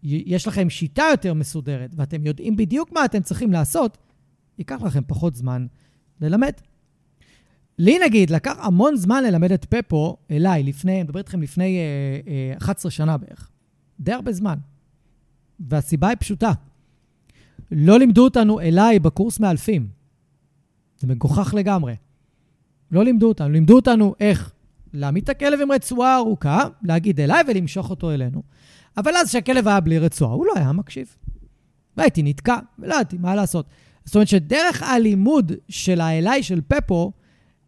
יש 0.03 0.47
לכם 0.47 0.69
שיטה 0.69 1.03
יותר 1.11 1.33
מסודרת 1.33 1.91
ואתם 1.95 2.25
יודעים 2.25 2.55
בדיוק 2.55 2.91
מה 2.91 3.05
אתם 3.05 3.21
צריכים 3.21 3.51
לעשות, 3.51 3.97
ייקח 4.57 4.81
לכם 4.81 5.01
פחות 5.07 5.35
זמן 5.35 5.67
ללמד. 6.21 6.51
לי 7.79 7.99
נגיד, 8.05 8.29
לקח 8.29 8.55
המון 8.59 8.95
זמן 8.95 9.23
ללמד 9.23 9.51
את 9.51 9.65
פפו 9.65 10.17
אליי, 10.31 10.63
לפני, 10.63 10.95
אני 10.95 11.03
מדבר 11.03 11.19
איתכם 11.19 11.41
לפני 11.41 11.77
אה, 11.77 12.51
אה, 12.51 12.57
11 12.57 12.91
שנה 12.91 13.17
בערך. 13.17 13.49
די 13.99 14.13
הרבה 14.13 14.31
זמן. 14.31 14.55
והסיבה 15.59 16.07
היא 16.07 16.17
פשוטה. 16.19 16.51
לא 17.71 17.99
לימדו 17.99 18.23
אותנו 18.23 18.59
אליי 18.59 18.99
בקורס 18.99 19.39
מאלפים. 19.39 19.87
זה 20.99 21.07
מגוחך 21.07 21.53
לגמרי. 21.53 21.95
לא 22.91 23.03
לימדו 23.03 23.27
אותנו. 23.27 23.49
לימדו 23.49 23.75
אותנו 23.75 24.15
איך 24.19 24.53
להעמיד 24.93 25.23
את 25.23 25.29
הכלב 25.29 25.61
עם 25.61 25.71
רצועה 25.71 26.17
ארוכה, 26.17 26.63
להגיד 26.83 27.19
אליי 27.19 27.43
ולמשוך 27.47 27.89
אותו 27.89 28.11
אלינו. 28.11 28.43
אבל 28.97 29.11
אז 29.15 29.29
כשהכלב 29.29 29.67
היה 29.67 29.79
בלי 29.79 29.99
רצועה, 29.99 30.31
הוא 30.31 30.45
לא 30.45 30.51
היה 30.55 30.71
מקשיב. 30.71 31.15
והייתי 31.97 32.23
נתקע, 32.23 32.57
ולא 32.79 32.93
ידעתי 32.93 33.17
מה 33.17 33.35
לעשות. 33.35 33.65
זאת 34.05 34.15
אומרת 34.15 34.27
שדרך 34.27 34.83
הלימוד 34.83 35.51
של 35.69 36.01
האליי 36.01 36.43
של 36.43 36.61
פפו, 36.67 37.11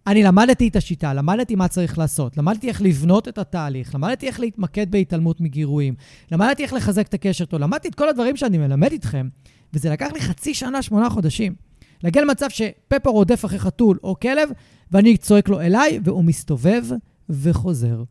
אני 0.08 0.24
למדתי 0.24 0.68
את 0.68 0.76
השיטה, 0.76 1.14
למדתי 1.14 1.56
מה 1.56 1.68
צריך 1.68 1.98
לעשות, 1.98 2.38
למדתי 2.38 2.68
איך 2.68 2.82
לבנות 2.82 3.28
את 3.28 3.38
התהליך, 3.38 3.96
למדתי 3.96 4.28
איך 4.28 4.40
להתמקד 4.40 4.92
בהתעלמות 4.92 5.42
מגירויים, 5.42 5.94
למדתי 6.32 6.64
איך 6.64 6.74
לחזק 6.74 7.08
את 7.08 7.14
הקשר 7.14 7.44
איתו, 7.44 7.60
למדתי 7.60 7.88
את 7.88 7.96
כל 7.96 8.10
הדברים 8.10 8.38
שאני 8.38 8.58
מלמד 8.58 8.92
איתכם, 8.92 9.28
וזה 9.74 9.90
לקח 9.90 10.08
לי 10.14 10.22
חצי 10.22 10.54
שנה, 10.54 10.82
שמונה 10.82 11.10
חודשים. 11.10 11.69
להגיע 12.04 12.22
למצב 12.22 12.50
שפפר 12.50 13.10
רודף 13.10 13.46
אחרי 13.46 13.60
חתול 13.60 14.00
או 14.04 14.20
כלב, 14.20 14.50
ואני 14.92 15.18
צועק 15.18 15.50
לו 15.50 15.62
אליי, 15.62 16.00
והוא 16.04 16.24
מסתובב 16.24 16.84
וחוזר. 17.30 18.04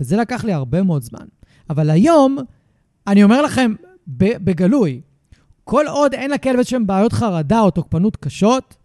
וזה 0.00 0.16
לקח 0.16 0.44
לי 0.44 0.52
הרבה 0.52 0.82
מאוד 0.82 1.02
זמן. 1.02 1.26
אבל 1.70 1.90
היום, 1.90 2.38
אני 3.06 3.22
אומר 3.24 3.42
לכם 3.42 3.74
בגלוי, 4.06 5.00
כל 5.64 5.84
עוד 5.88 6.14
אין 6.14 6.30
לכלב 6.30 6.56
איזשהם 6.58 6.86
בעיות 6.86 7.12
חרדה 7.12 7.60
או 7.60 7.70
תוקפנות 7.70 8.16
קשות, 8.16 8.76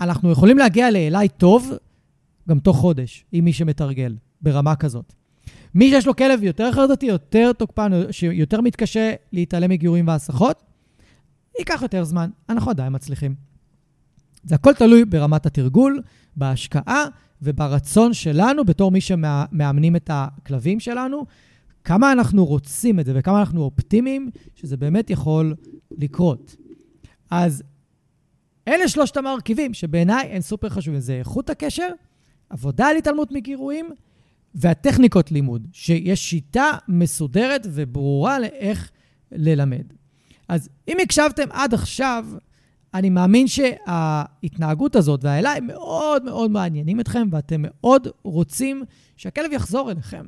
אנחנו 0.00 0.30
יכולים 0.30 0.58
להגיע 0.58 0.90
לאליי 0.90 1.28
טוב 1.28 1.72
גם 2.48 2.58
תוך 2.58 2.76
חודש, 2.76 3.24
עם 3.32 3.44
מי 3.44 3.52
שמתרגל, 3.52 4.16
ברמה 4.42 4.76
כזאת. 4.76 5.12
מי 5.74 5.90
שיש 5.90 6.06
לו 6.06 6.16
כלב 6.16 6.42
יותר 6.42 6.72
חרדתי, 6.72 7.06
יותר 7.06 7.52
תוקפן, 7.52 7.92
שיותר 8.10 8.60
מתקשה 8.60 9.12
להתעלם 9.32 9.70
מגיורים 9.70 10.08
והסחות, 10.08 10.62
ייקח 11.58 11.82
יותר 11.82 12.04
זמן. 12.04 12.30
אנחנו 12.48 12.70
עדיין 12.70 12.94
מצליחים. 12.94 13.34
זה 14.44 14.54
הכל 14.54 14.74
תלוי 14.74 15.04
ברמת 15.04 15.46
התרגול, 15.46 16.02
בהשקעה 16.36 17.04
וברצון 17.42 18.14
שלנו, 18.14 18.64
בתור 18.64 18.90
מי 18.90 19.00
שמאמנים 19.00 19.96
את 19.96 20.10
הכלבים 20.12 20.80
שלנו, 20.80 21.26
כמה 21.84 22.12
אנחנו 22.12 22.46
רוצים 22.46 23.00
את 23.00 23.06
זה 23.06 23.12
וכמה 23.14 23.40
אנחנו 23.40 23.62
אופטימיים 23.62 24.30
שזה 24.54 24.76
באמת 24.76 25.10
יכול 25.10 25.54
לקרות. 25.90 26.56
אז 27.30 27.62
אלה 28.68 28.88
שלושת 28.88 29.16
המרכיבים 29.16 29.74
שבעיניי 29.74 30.28
הם 30.32 30.40
סופר 30.40 30.68
חשובים. 30.68 31.00
זה 31.00 31.14
איכות 31.14 31.50
הקשר, 31.50 31.88
עבודה 32.50 32.86
על 32.86 32.96
התעלמות 32.96 33.32
מגירויים 33.32 33.90
והטכניקות 34.54 35.32
לימוד, 35.32 35.68
שיש 35.72 36.30
שיטה 36.30 36.70
מסודרת 36.88 37.66
וברורה 37.70 38.38
לאיך 38.38 38.90
ללמד. 39.32 39.84
אז 40.50 40.68
אם 40.88 40.96
הקשבתם 41.02 41.48
עד 41.50 41.74
עכשיו, 41.74 42.26
אני 42.94 43.10
מאמין 43.10 43.46
שההתנהגות 43.46 44.96
הזאת 44.96 45.24
והאליי 45.24 45.60
מאוד 45.60 46.24
מאוד 46.24 46.50
מעניינים 46.50 47.00
אתכם, 47.00 47.28
ואתם 47.30 47.56
מאוד 47.58 48.08
רוצים 48.22 48.82
שהכלב 49.16 49.52
יחזור 49.52 49.90
אליכם. 49.90 50.26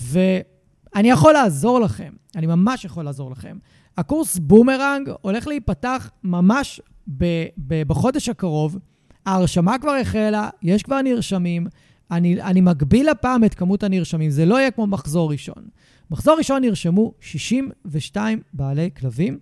ואני 0.00 1.10
יכול 1.10 1.32
לעזור 1.32 1.80
לכם, 1.80 2.12
אני 2.36 2.46
ממש 2.46 2.84
יכול 2.84 3.04
לעזור 3.04 3.30
לכם. 3.30 3.56
הקורס 3.96 4.38
בומרנג 4.38 5.10
הולך 5.20 5.46
להיפתח 5.46 6.10
ממש 6.24 6.80
ב- 7.16 7.46
ב- 7.58 7.82
בחודש 7.82 8.28
הקרוב. 8.28 8.78
ההרשמה 9.26 9.78
כבר 9.78 9.94
החלה, 10.00 10.48
יש 10.62 10.82
כבר 10.82 11.02
נרשמים. 11.02 11.66
אני, 12.10 12.42
אני 12.42 12.60
מגביל 12.60 13.08
הפעם 13.08 13.44
את 13.44 13.54
כמות 13.54 13.82
הנרשמים, 13.82 14.30
זה 14.30 14.46
לא 14.46 14.58
יהיה 14.58 14.70
כמו 14.70 14.86
מחזור 14.86 15.30
ראשון. 15.30 15.68
מחזור 16.10 16.38
ראשון 16.38 16.62
נרשמו 16.62 17.12
62 17.20 18.40
בעלי 18.52 18.90
כלבים 18.96 19.38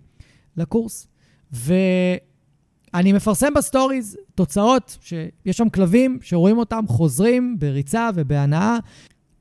לקורס. 0.57 1.07
ואני 1.51 3.13
מפרסם 3.13 3.53
בסטוריז 3.53 4.17
תוצאות, 4.35 4.97
שיש 5.01 5.57
שם 5.57 5.69
כלבים 5.69 6.19
שרואים 6.21 6.57
אותם 6.57 6.83
חוזרים 6.87 7.59
בריצה 7.59 8.09
ובהנאה. 8.15 8.77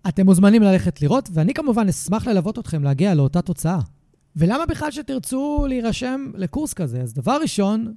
אתם 0.09 0.27
מוזמנים 0.27 0.63
ללכת 0.63 1.03
לראות, 1.03 1.29
ואני 1.33 1.55
כמובן 1.55 1.89
אשמח 1.89 2.27
ללוות 2.27 2.59
אתכם 2.59 2.83
להגיע 2.83 3.15
לאותה 3.15 3.43
תוצאה. 3.43 3.79
ולמה 4.37 4.67
בכלל 4.67 4.91
שתרצו 4.91 5.67
להירשם 5.69 6.31
לקורס 6.35 6.73
כזה? 6.73 7.01
אז 7.01 7.15
דבר 7.15 7.39
ראשון, 7.43 7.95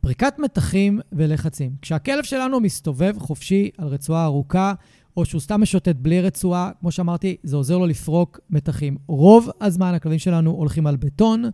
פריקת 0.00 0.38
מתחים 0.38 1.00
ולחצים. 1.12 1.72
כשהכלב 1.82 2.24
שלנו 2.24 2.60
מסתובב 2.60 3.18
חופשי 3.18 3.70
על 3.78 3.88
רצועה 3.88 4.24
ארוכה, 4.24 4.74
או 5.16 5.24
שהוא 5.24 5.40
סתם 5.40 5.60
משוטט 5.60 5.96
בלי 5.96 6.20
רצועה, 6.20 6.70
כמו 6.80 6.92
שאמרתי, 6.92 7.36
זה 7.42 7.56
עוזר 7.56 7.78
לו 7.78 7.86
לפרוק 7.86 8.40
מתחים. 8.50 8.96
רוב 9.06 9.50
הזמן 9.60 9.94
הכלבים 9.94 10.18
שלנו 10.18 10.50
הולכים 10.50 10.86
על 10.86 10.96
בטון, 10.96 11.44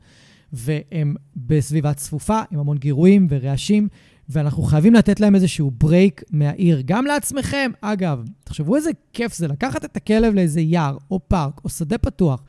והם 0.53 1.15
בסביבה 1.37 1.95
צפופה, 1.95 2.41
עם 2.51 2.59
המון 2.59 2.79
גירויים 2.79 3.27
ורעשים, 3.31 3.89
ואנחנו 4.29 4.63
חייבים 4.63 4.95
לתת 4.95 5.21
להם 5.21 5.35
איזשהו 5.35 5.71
break 5.70 6.23
מהעיר. 6.31 6.83
גם 6.85 7.07
לעצמכם, 7.07 7.71
אגב, 7.81 8.25
תחשבו 8.45 8.77
איזה 8.77 8.91
כיף 9.13 9.35
זה 9.35 9.49
לקחת 9.49 9.85
את 9.85 9.97
הכלב 9.97 10.35
לאיזה 10.35 10.61
יער, 10.61 10.96
או 11.11 11.21
פארק, 11.29 11.61
או 11.65 11.69
שדה 11.69 11.98
פתוח, 11.98 12.44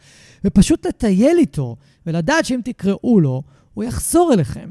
ופשוט 0.46 0.86
לטייל 0.86 1.38
איתו, 1.38 1.76
ולדעת 2.06 2.46
שאם 2.46 2.60
תקראו 2.64 3.20
לו, 3.20 3.44
הוא 3.74 3.84
יחזור 3.84 4.34
אליכם. 4.34 4.70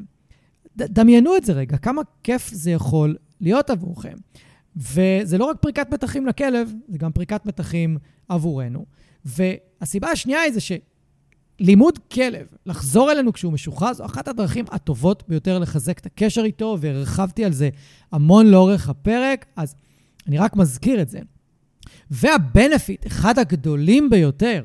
דמיינו 0.76 1.37
את 1.37 1.45
זה 1.45 1.53
רגע, 1.53 1.76
כמה 1.76 2.03
כיף 2.22 2.49
זה 2.53 2.70
יכול 2.70 3.16
להיות 3.41 3.70
עבורכם. 3.70 4.16
וזה 4.76 5.39
לא 5.39 5.45
רק 5.45 5.57
פריקת 5.61 5.93
מתחים 5.93 6.26
לכלב, 6.26 6.72
זה 6.89 6.99
גם 6.99 7.12
פריקת 7.12 7.47
מתחים 7.47 7.99
עבורנו. 8.28 8.85
והסיבה 9.24 10.11
השנייה 10.11 10.41
היא 10.41 10.53
זה 10.53 10.61
שלימוד 11.62 11.98
כלב, 11.98 12.46
לחזור 12.66 13.12
אלינו 13.12 13.32
כשהוא 13.32 13.52
משוחרר, 13.52 13.92
זו 13.92 14.04
אחת 14.04 14.28
הדרכים 14.28 14.64
הטובות 14.70 15.22
ביותר 15.28 15.58
לחזק 15.58 15.98
את 15.98 16.06
הקשר 16.06 16.44
איתו, 16.44 16.76
והרחבתי 16.80 17.44
על 17.44 17.52
זה 17.52 17.68
המון 18.12 18.46
לאורך 18.46 18.88
הפרק, 18.88 19.46
אז 19.56 19.74
אני 20.26 20.38
רק 20.38 20.56
מזכיר 20.56 21.02
את 21.02 21.08
זה. 21.08 21.18
והבנפיט, 22.11 23.06
אחד 23.06 23.38
הגדולים 23.38 24.11
ביותר, 24.11 24.64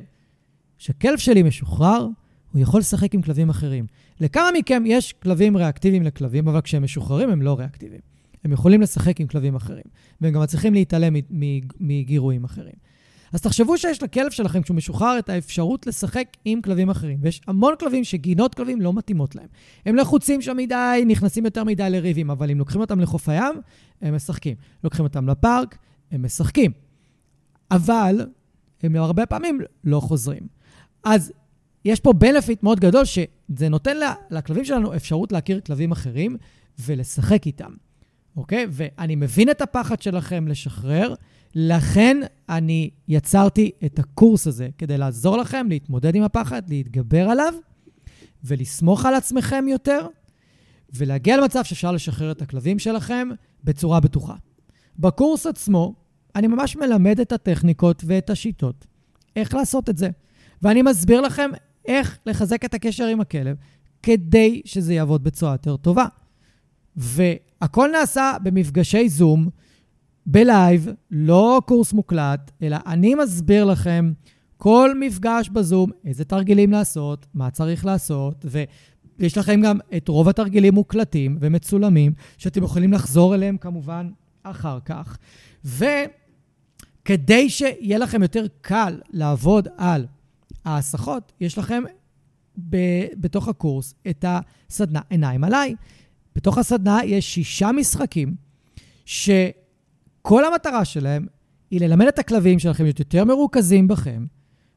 שכלב 0.78 1.18
שלי 1.18 1.44
משוחרר, 1.44 2.08
הוא 2.52 2.62
יכול 2.62 2.80
לשחק 2.80 3.14
עם 3.14 3.22
כלבים 3.22 3.50
אחרים. 3.50 3.86
לכמה 4.20 4.50
מכם 4.58 4.84
יש 4.86 5.14
כלבים 5.14 5.58
ריאקטיביים 5.58 6.04
לכלבים, 6.04 6.48
אבל 6.48 6.62
כשהם 6.62 6.84
משוחררים 6.84 7.30
הם 7.30 7.42
לא 7.42 7.58
ריאקטיביים. 7.60 8.02
הם 8.44 8.52
יכולים 8.52 8.82
לשחק 8.82 9.20
עם 9.20 9.28
כלבים 9.28 9.56
אחרים, 9.56 9.84
והם 10.22 10.34
גם 10.34 10.42
מצליחים 10.42 10.74
להתעלם 10.74 11.16
מגירויים 11.80 12.44
אחרים. 12.44 12.85
אז 13.36 13.42
תחשבו 13.42 13.78
שיש 13.78 14.04
לכלב 14.04 14.32
שלכם, 14.32 14.62
כשהוא 14.62 14.78
משוחרר, 14.78 15.20
את 15.20 15.30
האפשרות 15.30 15.88
לשחק 15.88 16.28
עם 16.46 16.62
כלבים 16.62 16.90
אחרים. 16.90 17.18
ויש 17.22 17.42
המון 17.48 17.74
כלבים 17.80 18.04
שגינות 18.04 18.56
כלבים 18.56 18.82
לא 18.82 18.94
מתאימות 18.94 19.36
להם. 19.36 19.48
הם 19.86 19.96
לחוצים 19.96 20.42
שם 20.42 20.58
מדי, 20.58 21.04
נכנסים 21.08 21.46
יותר 21.46 21.64
מדי 21.64 21.90
לריבים, 21.90 22.32
אבל 22.32 22.52
אם 22.52 22.60
לוקחים 22.60 22.82
אותם 22.82 23.00
לחוף 23.00 23.30
הים, 23.30 23.56
הם 24.02 24.16
משחקים. 24.16 24.56
לוקחים 24.84 25.06
אותם 25.06 25.30
לפארק, 25.30 25.78
הם 26.12 26.26
משחקים. 26.26 26.72
אבל 27.72 28.28
הם 28.84 28.96
הרבה 28.96 29.26
פעמים 29.26 29.60
לא 29.84 30.00
חוזרים. 30.00 30.48
אז 31.04 31.32
יש 31.86 32.00
פה 32.00 32.14
בנפיט 32.14 32.64
מאוד 32.64 32.80
גדול, 32.80 33.06
שזה 33.06 33.70
נותן 33.70 33.98
לכלבים 34.32 34.66
שלנו 34.66 34.96
אפשרות 34.96 35.32
להכיר 35.32 35.60
כלבים 35.60 35.92
אחרים 35.92 36.38
ולשחק 36.80 37.46
איתם, 37.46 37.72
אוקיי? 38.38 38.68
ואני 38.70 39.16
מבין 39.16 39.50
את 39.50 39.62
הפחד 39.62 40.02
שלכם 40.02 40.48
לשחרר, 40.48 41.14
לכן 41.56 42.18
אני 42.50 42.90
יצרתי 43.08 43.72
את 43.86 44.00
הקורס 44.00 44.48
הזה, 44.48 44.70
כדי 44.78 44.98
לעזור 44.98 45.38
לכם 45.38 45.68
להתמודד 45.70 46.16
עם 46.16 46.24
הפחד, 46.24 46.62
להתגבר 46.70 47.30
עליו 47.30 47.54
ולסמוך 48.44 49.06
על 49.06 49.16
עצמכם 49.16 49.66
יותר, 49.68 50.08
ולהגיע 50.94 51.38
למצב 51.38 51.64
שאפשר 51.64 51.92
לשחרר 51.92 52.32
את 52.32 52.42
הכלבים 52.42 52.80
שלכם 52.80 53.30
בצורה 53.64 54.00
בטוחה. 54.00 54.36
בקורס 55.00 55.46
עצמו, 55.46 55.96
אני 56.36 56.48
ממש 56.48 56.76
מלמד 56.76 57.20
את 57.20 57.32
הטכניקות 57.32 58.04
ואת 58.06 58.30
השיטות, 58.30 58.86
איך 59.36 59.54
לעשות 59.54 59.90
את 59.90 59.98
זה. 59.98 60.10
ואני 60.62 60.82
מסביר 60.82 61.22
לכם 61.22 61.50
איך 61.86 62.18
לחזק 62.26 62.66
את 62.66 62.74
הקשר 62.74 63.06
עם 63.06 63.22
הכלב 63.22 63.58
כדי 64.04 64.62
שזה 64.66 64.94
יעבוד 64.94 65.24
בצורה 65.24 65.52
יותר 65.52 65.78
טובה. 65.78 66.06
והכל 66.96 67.90
נעשה 67.94 68.38
במפגשי 68.44 69.10
זום, 69.10 69.50
בלייב, 70.26 70.88
לא 71.12 71.62
קורס 71.66 71.94
מוקלט, 71.94 72.52
אלא 72.62 72.78
אני 72.88 73.16
מסביר 73.16 73.66
לכם 73.66 74.14
כל 74.58 74.92
מפגש 75.00 75.50
בזום, 75.50 75.90
איזה 76.06 76.26
תרגילים 76.26 76.72
לעשות, 76.72 77.26
מה 77.34 77.52
צריך 77.52 77.86
לעשות, 77.86 78.46
ויש 79.20 79.38
לכם 79.38 79.62
גם 79.62 79.78
את 79.98 80.08
רוב 80.08 80.30
התרגילים 80.30 80.74
מוקלטים 80.74 81.38
ומצולמים, 81.42 82.14
שאתם 82.38 82.64
יכולים 82.64 82.94
לחזור 82.94 83.36
אליהם 83.36 83.58
כמובן 83.58 84.10
אחר 84.44 84.80
כך. 84.86 85.18
וכדי 85.66 87.50
שיהיה 87.50 87.98
לכם 87.98 88.22
יותר 88.22 88.46
קל 88.62 89.02
לעבוד 89.10 89.68
על 89.78 90.06
ההסחות, 90.66 91.32
יש 91.40 91.58
לכם 91.58 91.84
ב- 92.70 93.06
בתוך 93.18 93.48
הקורס 93.48 93.94
את 94.10 94.26
הסדנה 94.28 95.00
עיניים 95.10 95.44
עליי. 95.44 95.76
בתוך 96.36 96.58
הסדנה 96.58 97.00
יש 97.06 97.34
שישה 97.34 97.72
משחקים, 97.72 98.36
שכל 100.26 100.46
המטרה 100.46 100.86
שלהם 100.86 101.26
היא 101.72 101.82
ללמד 101.82 102.08
את 102.08 102.20
הכלבים 102.20 102.60
שלכם 102.60 102.84
להיות 102.84 103.00
יותר 103.00 103.26
מרוכזים 103.26 103.88
בכם 103.88 104.26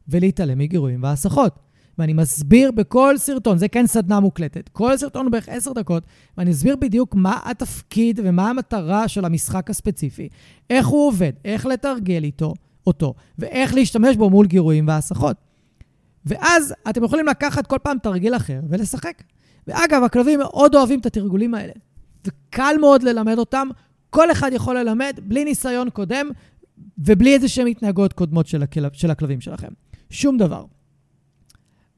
ולהתעלם 0.08 0.58
מגירויים 0.58 1.02
והסחות. 1.02 1.58
ואני 1.98 2.12
מסביר 2.12 2.70
בכל 2.70 3.18
סרטון, 3.18 3.58
זה 3.58 3.68
כן 3.68 3.86
סדנה 3.86 4.20
מוקלטת, 4.20 4.68
כל 4.68 4.96
סרטון 4.96 5.24
הוא 5.26 5.32
בערך 5.32 5.48
עשר 5.48 5.72
דקות, 5.72 6.02
ואני 6.38 6.50
אסביר 6.50 6.76
בדיוק 6.76 7.14
מה 7.14 7.38
התפקיד 7.44 8.20
ומה 8.24 8.50
המטרה 8.50 9.08
של 9.08 9.24
המשחק 9.24 9.70
הספציפי, 9.70 10.28
איך 10.70 10.86
הוא 10.86 11.08
עובד, 11.08 11.32
איך 11.44 11.66
לתרגל 11.66 12.24
איתו, 12.24 12.54
אותו, 12.86 13.14
ואיך 13.38 13.74
להשתמש 13.74 14.16
בו 14.16 14.30
מול 14.30 14.46
גירויים 14.46 14.88
והסחות. 14.88 15.36
ואז 16.26 16.74
אתם 16.90 17.04
יכולים 17.04 17.26
לקחת 17.26 17.66
כל 17.66 17.78
פעם 17.82 17.98
תרגיל 18.02 18.36
אחר 18.36 18.60
ולשחק. 18.68 19.22
ואגב, 19.66 20.02
הכלבים 20.02 20.38
מאוד 20.38 20.74
אוהבים 20.74 21.00
את 21.00 21.06
התרגולים 21.06 21.54
האלה. 21.54 21.72
וקל 22.26 22.74
מאוד 22.80 23.02
ללמד 23.02 23.38
אותם, 23.38 23.68
כל 24.10 24.32
אחד 24.32 24.50
יכול 24.52 24.78
ללמד 24.78 25.20
בלי 25.22 25.44
ניסיון 25.44 25.90
קודם 25.90 26.28
ובלי 26.98 27.34
איזה 27.34 27.48
שהן 27.48 27.66
התנהגות 27.66 28.12
קודמות 28.12 28.46
של, 28.46 28.62
הכלב, 28.62 28.92
של 28.92 29.10
הכלבים 29.10 29.40
שלכם. 29.40 29.68
שום 30.10 30.38
דבר. 30.38 30.64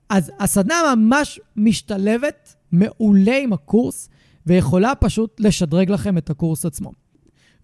אז 0.08 0.32
הסדנה 0.38 0.94
ממש 0.96 1.40
משתלבת 1.56 2.54
מעולה 2.72 3.38
עם 3.38 3.52
הקורס, 3.52 4.08
ויכולה 4.46 4.94
פשוט 4.94 5.40
לשדרג 5.40 5.90
לכם 5.90 6.18
את 6.18 6.30
הקורס 6.30 6.66
עצמו. 6.66 6.92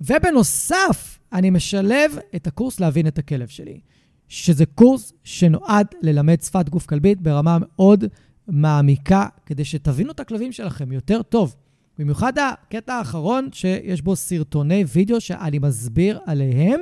ובנוסף, 0.00 1.18
אני 1.32 1.50
משלב 1.50 2.18
את 2.36 2.46
הקורס 2.46 2.80
להבין 2.80 3.06
את 3.06 3.18
הכלב 3.18 3.48
שלי. 3.48 3.80
שזה 4.28 4.66
קורס 4.66 5.12
שנועד 5.24 5.86
ללמד 6.02 6.42
שפת 6.42 6.68
גוף 6.68 6.86
כלבית 6.86 7.20
ברמה 7.20 7.58
מאוד 7.60 8.04
מעמיקה, 8.48 9.26
כדי 9.46 9.64
שתבינו 9.64 10.12
את 10.12 10.20
הכלבים 10.20 10.52
שלכם 10.52 10.92
יותר 10.92 11.22
טוב. 11.22 11.56
במיוחד 11.98 12.32
הקטע 12.38 12.94
האחרון, 12.94 13.48
שיש 13.52 14.02
בו 14.02 14.16
סרטוני 14.16 14.84
וידאו 14.88 15.20
שאני 15.20 15.58
מסביר 15.58 16.20
עליהם 16.26 16.80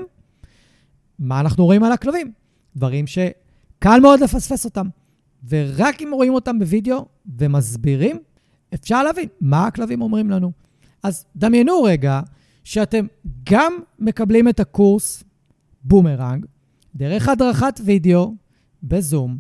מה 1.19 1.41
אנחנו 1.41 1.65
רואים 1.65 1.85
על 1.85 1.93
הכלבים. 1.93 2.33
דברים 2.77 3.07
שקל 3.07 4.01
מאוד 4.03 4.21
לפספס 4.21 4.65
אותם. 4.65 4.87
ורק 5.49 6.03
אם 6.03 6.11
רואים 6.13 6.35
אותם 6.35 6.59
בווידאו 6.59 7.07
ומסבירים, 7.39 8.19
אפשר 8.75 9.03
להבין 9.03 9.29
מה 9.41 9.67
הכלבים 9.67 10.03
אומרים 10.03 10.31
לנו. 10.31 10.53
אז 11.03 11.27
דמיינו 11.37 11.83
רגע 11.83 12.21
שאתם 12.65 13.07
גם 13.51 13.73
מקבלים 13.99 14.49
את 14.49 14.61
הקורס 14.61 15.25
בומרנג, 15.83 16.47
דרך 16.95 17.29
הדרכת 17.29 17.81
וידאו 17.85 18.35
בזום, 18.83 19.39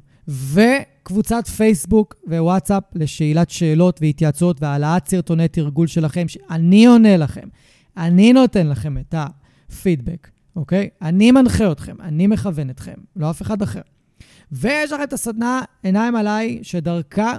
וקבוצת 1.04 1.48
פייסבוק 1.48 2.14
ווואטסאפ 2.26 2.82
לשאלת 2.94 3.50
שאלות 3.50 3.98
והתייעצות 4.00 4.62
והעלאת 4.62 5.08
סרטוני 5.08 5.48
תרגול 5.48 5.86
שלכם, 5.86 6.28
שאני 6.28 6.86
עונה 6.86 7.16
לכם. 7.16 7.48
אני 7.96 8.32
נותן 8.32 8.66
לכם 8.66 8.98
את 8.98 9.14
הפידבק, 9.18 10.30
אוקיי? 10.56 10.88
אני 11.02 11.30
מנחה 11.30 11.72
אתכם, 11.72 11.96
אני 12.00 12.26
מכוון 12.26 12.70
אתכם, 12.70 12.94
לא 13.16 13.30
אף 13.30 13.42
אחד 13.42 13.62
אחר. 13.62 13.80
ויש 14.52 14.92
לכם 14.92 15.02
את 15.02 15.12
הסדנה 15.12 15.62
עיניים 15.82 16.16
עליי, 16.16 16.58
שדרכה 16.62 17.36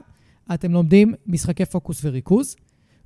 אתם 0.53 0.71
לומדים 0.71 1.13
משחקי 1.27 1.65
פוקוס 1.65 2.01
וריכוז, 2.03 2.55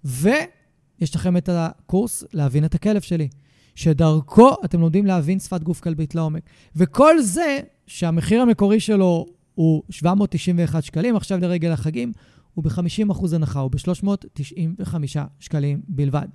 ויש 0.03 1.15
לכם 1.15 1.37
את 1.37 1.49
הקורס 1.51 2.23
להבין 2.33 2.65
את 2.65 2.75
הכלב 2.75 3.01
שלי. 3.01 3.27
שדרכו 3.75 4.51
אתם 4.65 4.81
לומדים 4.81 5.05
להבין 5.05 5.39
שפת 5.39 5.63
גוף 5.63 5.79
כלבית 5.79 6.15
לעומק. 6.15 6.43
וכל 6.75 7.21
זה, 7.21 7.59
שהמחיר 7.87 8.41
המקורי 8.41 8.79
שלו 8.79 9.25
הוא 9.59 9.83
791 9.89 10.83
שקלים, 10.83 11.15
עכשיו 11.15 11.39
לרגל 11.39 11.71
החגים, 11.71 12.11
הוא 12.53 12.63
ב-50% 12.63 13.35
הנחה, 13.35 13.59
הוא 13.59 13.71
ב-395 13.71 14.95
שקלים 15.39 15.81
בלבד. 15.87 16.27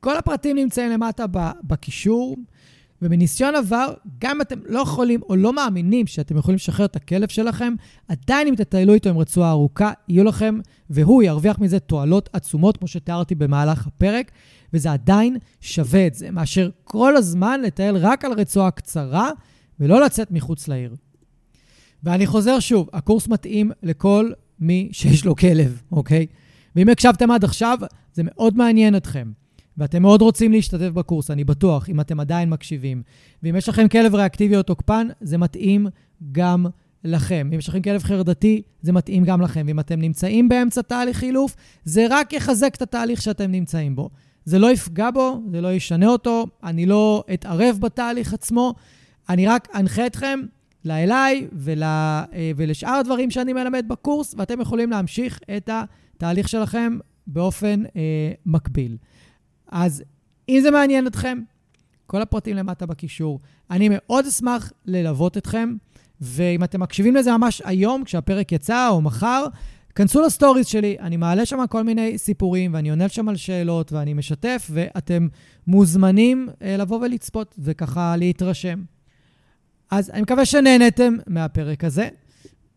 כל 0.00 0.16
הפרטים 0.16 0.56
נמצאים 0.56 0.90
למטה 0.90 1.24
בקישור, 1.62 2.36
ומניסיון 3.02 3.54
עבר, 3.54 3.94
גם 4.18 4.36
אם 4.36 4.40
אתם 4.40 4.58
לא 4.66 4.78
יכולים 4.78 5.20
או 5.22 5.36
לא 5.36 5.52
מאמינים 5.52 6.06
שאתם 6.06 6.36
יכולים 6.36 6.56
לשחרר 6.56 6.86
את 6.86 6.96
הכלב 6.96 7.28
שלכם, 7.28 7.74
עדיין 8.08 8.48
אם 8.48 8.54
תטיילו 8.54 8.94
איתו 8.94 9.08
עם 9.08 9.18
רצועה 9.18 9.50
ארוכה, 9.50 9.92
יהיו 10.08 10.24
לכם, 10.24 10.58
והוא 10.90 11.22
ירוויח 11.22 11.58
מזה 11.58 11.78
תועלות 11.78 12.28
עצומות, 12.32 12.76
כמו 12.76 12.88
שתיארתי 12.88 13.34
במהלך 13.34 13.86
הפרק. 13.86 14.30
וזה 14.72 14.92
עדיין 14.92 15.36
שווה 15.60 16.06
את 16.06 16.14
זה, 16.14 16.30
מאשר 16.30 16.70
כל 16.84 17.16
הזמן 17.16 17.60
לטייל 17.60 17.96
רק 17.96 18.24
על 18.24 18.32
רצועה 18.32 18.70
קצרה 18.70 19.30
ולא 19.80 20.04
לצאת 20.04 20.30
מחוץ 20.30 20.68
לעיר. 20.68 20.94
ואני 22.04 22.26
חוזר 22.26 22.60
שוב, 22.60 22.88
הקורס 22.92 23.28
מתאים 23.28 23.70
לכל 23.82 24.30
מי 24.60 24.88
שיש 24.92 25.24
לו 25.24 25.36
כלב, 25.36 25.82
אוקיי? 25.92 26.26
ואם 26.76 26.88
הקשבתם 26.88 27.30
עד 27.30 27.44
עכשיו, 27.44 27.78
זה 28.14 28.22
מאוד 28.24 28.56
מעניין 28.56 28.96
אתכם. 28.96 29.32
ואתם 29.78 30.02
מאוד 30.02 30.22
רוצים 30.22 30.52
להשתתף 30.52 30.88
בקורס, 30.88 31.30
אני 31.30 31.44
בטוח, 31.44 31.88
אם 31.88 32.00
אתם 32.00 32.20
עדיין 32.20 32.50
מקשיבים. 32.50 33.02
ואם 33.42 33.56
יש 33.56 33.68
לכם 33.68 33.88
כלב 33.88 34.14
ריאקטיבי 34.14 34.56
או 34.56 34.62
תוקפן, 34.62 35.08
זה 35.20 35.38
מתאים 35.38 35.86
גם 36.32 36.66
לכם. 37.04 37.48
אם 37.52 37.58
יש 37.58 37.68
לכם 37.68 37.82
כלב 37.82 38.02
חרדתי, 38.02 38.62
זה 38.82 38.92
מתאים 38.92 39.24
גם 39.24 39.40
לכם. 39.40 39.64
ואם 39.66 39.80
אתם 39.80 40.00
נמצאים 40.00 40.48
באמצע 40.48 40.82
תהליך 40.82 41.16
חילוף, 41.16 41.56
זה 41.84 42.06
רק 42.10 42.32
יחזק 42.32 42.74
את 42.74 42.82
התהליך 42.82 43.22
שאתם 43.22 43.50
נמצאים 43.50 43.96
בו. 43.96 44.10
זה 44.44 44.58
לא 44.58 44.72
יפגע 44.72 45.10
בו, 45.10 45.42
זה 45.50 45.60
לא 45.60 45.72
ישנה 45.72 46.06
אותו, 46.06 46.46
אני 46.64 46.86
לא 46.86 47.24
אתערב 47.34 47.76
בתהליך 47.80 48.32
עצמו, 48.32 48.74
אני 49.28 49.46
רק 49.46 49.68
אנחה 49.74 50.06
אתכם 50.06 50.40
לאליי 50.84 51.46
ול, 51.52 51.82
אה, 51.82 52.24
ולשאר 52.56 52.94
הדברים 52.94 53.30
שאני 53.30 53.52
מלמד 53.52 53.84
בקורס, 53.88 54.34
ואתם 54.38 54.60
יכולים 54.60 54.90
להמשיך 54.90 55.40
את 55.56 55.70
התהליך 55.72 56.48
שלכם 56.48 56.98
באופן 57.26 57.82
אה, 57.96 58.32
מקביל. 58.46 58.96
אז 59.68 60.04
אם 60.48 60.58
זה 60.62 60.70
מעניין 60.70 61.06
אתכם, 61.06 61.38
כל 62.06 62.22
הפרטים 62.22 62.56
למטה 62.56 62.86
בקישור. 62.86 63.40
אני 63.70 63.88
מאוד 63.92 64.26
אשמח 64.26 64.72
ללוות 64.86 65.36
אתכם, 65.36 65.74
ואם 66.20 66.64
אתם 66.64 66.80
מקשיבים 66.80 67.16
לזה 67.16 67.36
ממש 67.36 67.62
היום, 67.64 68.04
כשהפרק 68.04 68.52
יצא, 68.52 68.88
או 68.88 69.00
מחר, 69.00 69.46
כנסו 69.94 70.20
לסטוריז 70.22 70.66
שלי, 70.66 70.96
אני 71.00 71.16
מעלה 71.16 71.46
שם 71.46 71.66
כל 71.70 71.82
מיני 71.82 72.18
סיפורים, 72.18 72.74
ואני 72.74 72.90
עונה 72.90 73.08
שם 73.08 73.28
על 73.28 73.36
שאלות, 73.36 73.92
ואני 73.92 74.14
משתף, 74.14 74.70
ואתם 74.72 75.28
מוזמנים 75.66 76.48
אה, 76.62 76.76
לבוא 76.76 77.00
ולצפות, 77.00 77.54
וככה 77.58 78.16
להתרשם. 78.16 78.82
אז 79.90 80.10
אני 80.10 80.22
מקווה 80.22 80.44
שנהנתם 80.44 81.16
מהפרק 81.26 81.84
הזה, 81.84 82.08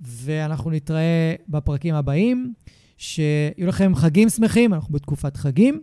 ואנחנו 0.02 0.72
נתראה 0.72 1.36
בפרקים 1.50 1.96
הבאים. 1.96 2.54
שיהיו 2.98 3.68
לכם 3.68 3.96
חגים 3.96 4.30
שמחים, 4.30 4.74
אנחנו 4.74 4.94
בתקופת 4.94 5.38
חגים, 5.38 5.82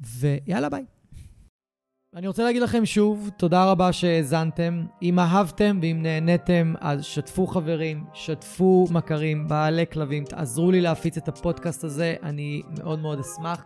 ויאללה 0.00 0.68
ביי. 0.68 0.84
אני 2.16 2.26
רוצה 2.26 2.44
להגיד 2.44 2.62
לכם 2.62 2.86
שוב, 2.86 3.30
תודה 3.36 3.70
רבה 3.70 3.92
שהאזנתם. 3.92 4.84
אם 5.02 5.18
אהבתם 5.18 5.78
ואם 5.82 5.98
נהניתם, 6.02 6.74
אז 6.80 7.04
שתפו 7.04 7.46
חברים, 7.46 8.04
שתפו 8.14 8.86
מכרים, 8.90 9.48
בעלי 9.48 9.84
כלבים, 9.92 10.24
תעזרו 10.24 10.70
לי 10.70 10.80
להפיץ 10.80 11.16
את 11.16 11.28
הפודקאסט 11.28 11.84
הזה, 11.84 12.14
אני 12.22 12.62
מאוד 12.78 12.98
מאוד 12.98 13.20
אשמח. 13.20 13.64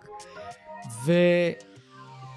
ו... 1.05 1.13